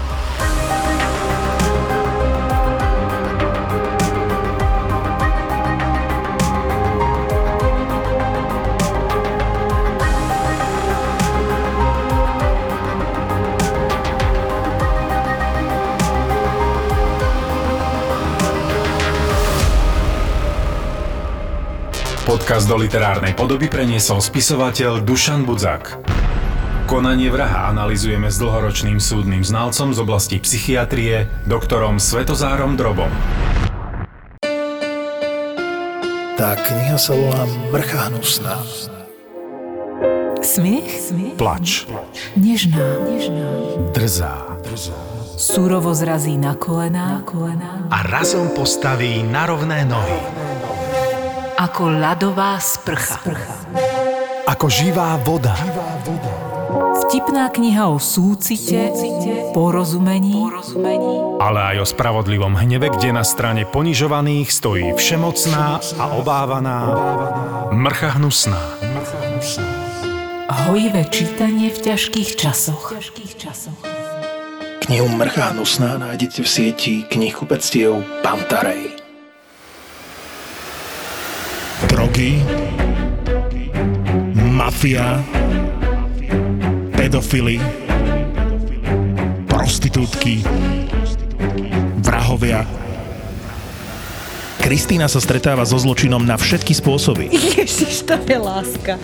Podcast 22.55 22.71
do 22.71 22.79
literárnej 22.79 23.35
podoby 23.35 23.67
preniesol 23.67 24.23
spisovateľ 24.23 25.03
Dušan 25.03 25.43
Budzak. 25.43 25.99
Konanie 26.87 27.27
vraha 27.27 27.67
analizujeme 27.75 28.31
s 28.31 28.39
dlhoročným 28.39 29.03
súdnym 29.03 29.43
znalcom 29.43 29.91
z 29.91 29.99
oblasti 29.99 30.39
psychiatrie, 30.39 31.27
doktorom 31.51 31.99
Svetozárom 31.99 32.79
Drobom. 32.79 33.11
Tá 36.39 36.55
kniha 36.55 36.95
sa 36.95 37.19
volá 37.19 37.43
Mrcha 37.75 38.15
hnusná. 38.15 38.63
Smiech? 40.39 41.11
Smiech? 41.11 41.35
Plač. 41.35 41.91
Nežná. 42.39 43.03
Nežná. 43.03 43.51
Drzá. 43.91 44.63
Súrovo 45.35 45.91
zrazí 45.91 46.39
na 46.39 46.55
kolená. 46.55 47.19
Na 47.19 47.27
kolená. 47.27 47.91
A 47.91 48.07
razom 48.07 48.55
postaví 48.55 49.27
na 49.27 49.43
rovné 49.43 49.83
nohy. 49.83 50.44
Ako 51.55 51.87
ľadová 51.87 52.59
sprcha. 52.59 53.23
sprcha. 53.23 53.55
Ako 54.51 54.67
živá 54.67 55.15
voda. 55.23 55.55
Vtipná 57.07 57.47
kniha 57.51 57.87
o 57.91 58.03
súcite, 58.03 58.91
súcite 58.91 59.55
porozumení, 59.55 60.35
porozumení, 60.35 61.39
ale 61.39 61.75
aj 61.75 61.77
o 61.83 61.87
spravodlivom 61.87 62.59
hneve, 62.59 62.91
kde 62.91 63.15
na 63.15 63.23
strane 63.23 63.63
ponižovaných 63.67 64.51
stojí 64.51 64.95
všemocná 64.99 65.79
a 65.79 66.05
obávaná 66.19 66.79
mrcha 67.71 68.19
hnusná. 68.19 68.59
Hojivé 70.67 71.07
čítanie 71.11 71.71
v 71.71 71.79
ťažkých 71.93 72.31
časoch. 72.35 72.95
Knihu 74.85 75.09
Mrcha 75.09 75.57
hnusná 75.57 75.97
nájdete 75.97 76.45
v 76.45 76.49
sieti 76.49 76.95
knihkupectiev 77.09 78.05
Pantarej. 78.21 79.04
Drogy, 82.15 82.39
mafia, 84.55 85.19
pedofily, 86.95 87.59
prostitútky, 89.51 90.39
vrahovia. 91.99 92.63
Kristýna 94.63 95.11
sa 95.11 95.19
stretáva 95.19 95.67
so 95.67 95.75
zločinom 95.75 96.23
na 96.23 96.39
všetky 96.39 96.71
spôsoby. 96.79 97.35
Ježiš, 97.35 98.07
to 98.07 98.15
je 98.23 98.39
láska. 98.39 98.95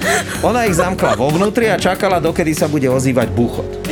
Ona 0.47 0.71
ich 0.71 0.79
zamkla 0.79 1.19
vo 1.19 1.35
vnútri 1.35 1.67
a 1.67 1.83
čakala, 1.83 2.23
dokedy 2.23 2.55
sa 2.55 2.71
bude 2.71 2.87
ozývať 2.87 3.27
buchot. 3.35 3.91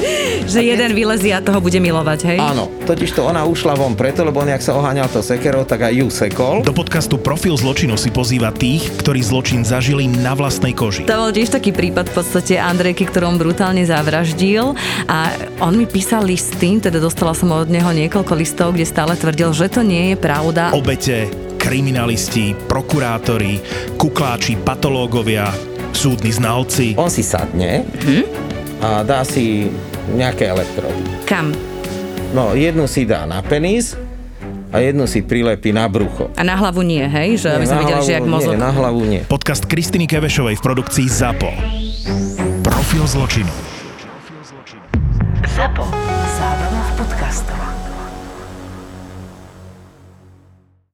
Že 0.48 0.64
jeden 0.64 0.96
vylezie 0.96 1.36
a 1.36 1.44
toho 1.44 1.60
bude 1.60 1.76
milovať, 1.76 2.20
hej? 2.24 2.38
Áno, 2.40 2.72
totiž 2.88 3.12
to 3.12 3.28
ona 3.28 3.44
ušla 3.44 3.76
von 3.76 3.92
preto, 3.92 4.24
lebo 4.24 4.40
on, 4.40 4.48
jak 4.48 4.64
sa 4.64 4.72
oháňal 4.80 5.04
to 5.12 5.20
sekerou, 5.20 5.68
tak 5.68 5.84
aj 5.84 5.92
ju 5.92 6.08
sekol. 6.08 6.64
Do 6.64 6.72
podcastu 6.72 7.20
Profil 7.20 7.52
zločinu 7.52 8.00
si 8.00 8.08
pozýva 8.08 8.48
tých, 8.48 8.88
ktorí 9.04 9.20
zločin 9.20 9.60
zažili 9.60 10.08
na 10.08 10.32
vlastnej 10.32 10.72
koži. 10.72 11.04
To 11.04 11.28
bol 11.28 11.36
tiež 11.36 11.52
taký 11.52 11.76
prípad 11.76 12.08
v 12.08 12.14
podstate 12.16 12.56
Andrejky, 12.56 13.04
ktorom 13.12 13.36
brutálne 13.36 13.84
zavraždil 13.84 14.72
a 15.04 15.36
on 15.60 15.76
mi 15.76 15.84
písal 15.84 16.24
listy, 16.24 16.80
teda 16.80 16.96
dostala 16.96 17.36
som 17.36 17.52
od 17.52 17.68
neho 17.68 17.92
niekoľko 17.92 18.32
listov, 18.32 18.72
kde 18.72 18.88
stále 18.88 19.20
tvrdil, 19.20 19.52
že 19.52 19.68
to 19.68 19.84
nie 19.84 20.12
je 20.12 20.16
pravda. 20.16 20.72
Obete, 20.72 21.28
kriminalisti, 21.60 22.56
prokurátori, 22.64 23.60
kukláči, 24.00 24.56
patológovia, 24.64 25.52
súdni 25.92 26.32
znalci. 26.32 26.96
On 26.96 27.12
si 27.12 27.20
sadne 27.20 27.84
hm? 27.84 28.24
a 28.80 29.04
dá 29.04 29.28
si 29.28 29.68
nejaké 30.12 30.48
elektrody. 30.48 31.00
Kam? 31.28 31.52
No, 32.32 32.52
jednu 32.52 32.84
si 32.84 33.08
dá 33.08 33.24
na 33.24 33.40
penis 33.40 33.96
a 34.68 34.84
jednu 34.84 35.08
si 35.08 35.24
prilepí 35.24 35.72
na 35.72 35.88
brucho. 35.88 36.28
A 36.36 36.44
na 36.44 36.56
hlavu 36.56 36.84
nie, 36.84 37.00
hej? 37.00 37.40
Že 37.40 37.48
aby 37.56 37.64
sme 37.64 37.78
videli, 37.88 38.00
že 38.04 38.12
jak 38.20 38.26
mozog... 38.28 38.52
Nie, 38.52 38.60
na 38.60 38.72
hlavu 38.72 39.02
nie. 39.08 39.22
Podcast 39.24 39.64
Kristiny 39.64 40.04
Kevešovej 40.04 40.60
v 40.60 40.62
produkcii 40.64 41.06
ZAPO. 41.08 41.50
Profil 42.60 43.04
zločinu. 43.08 43.67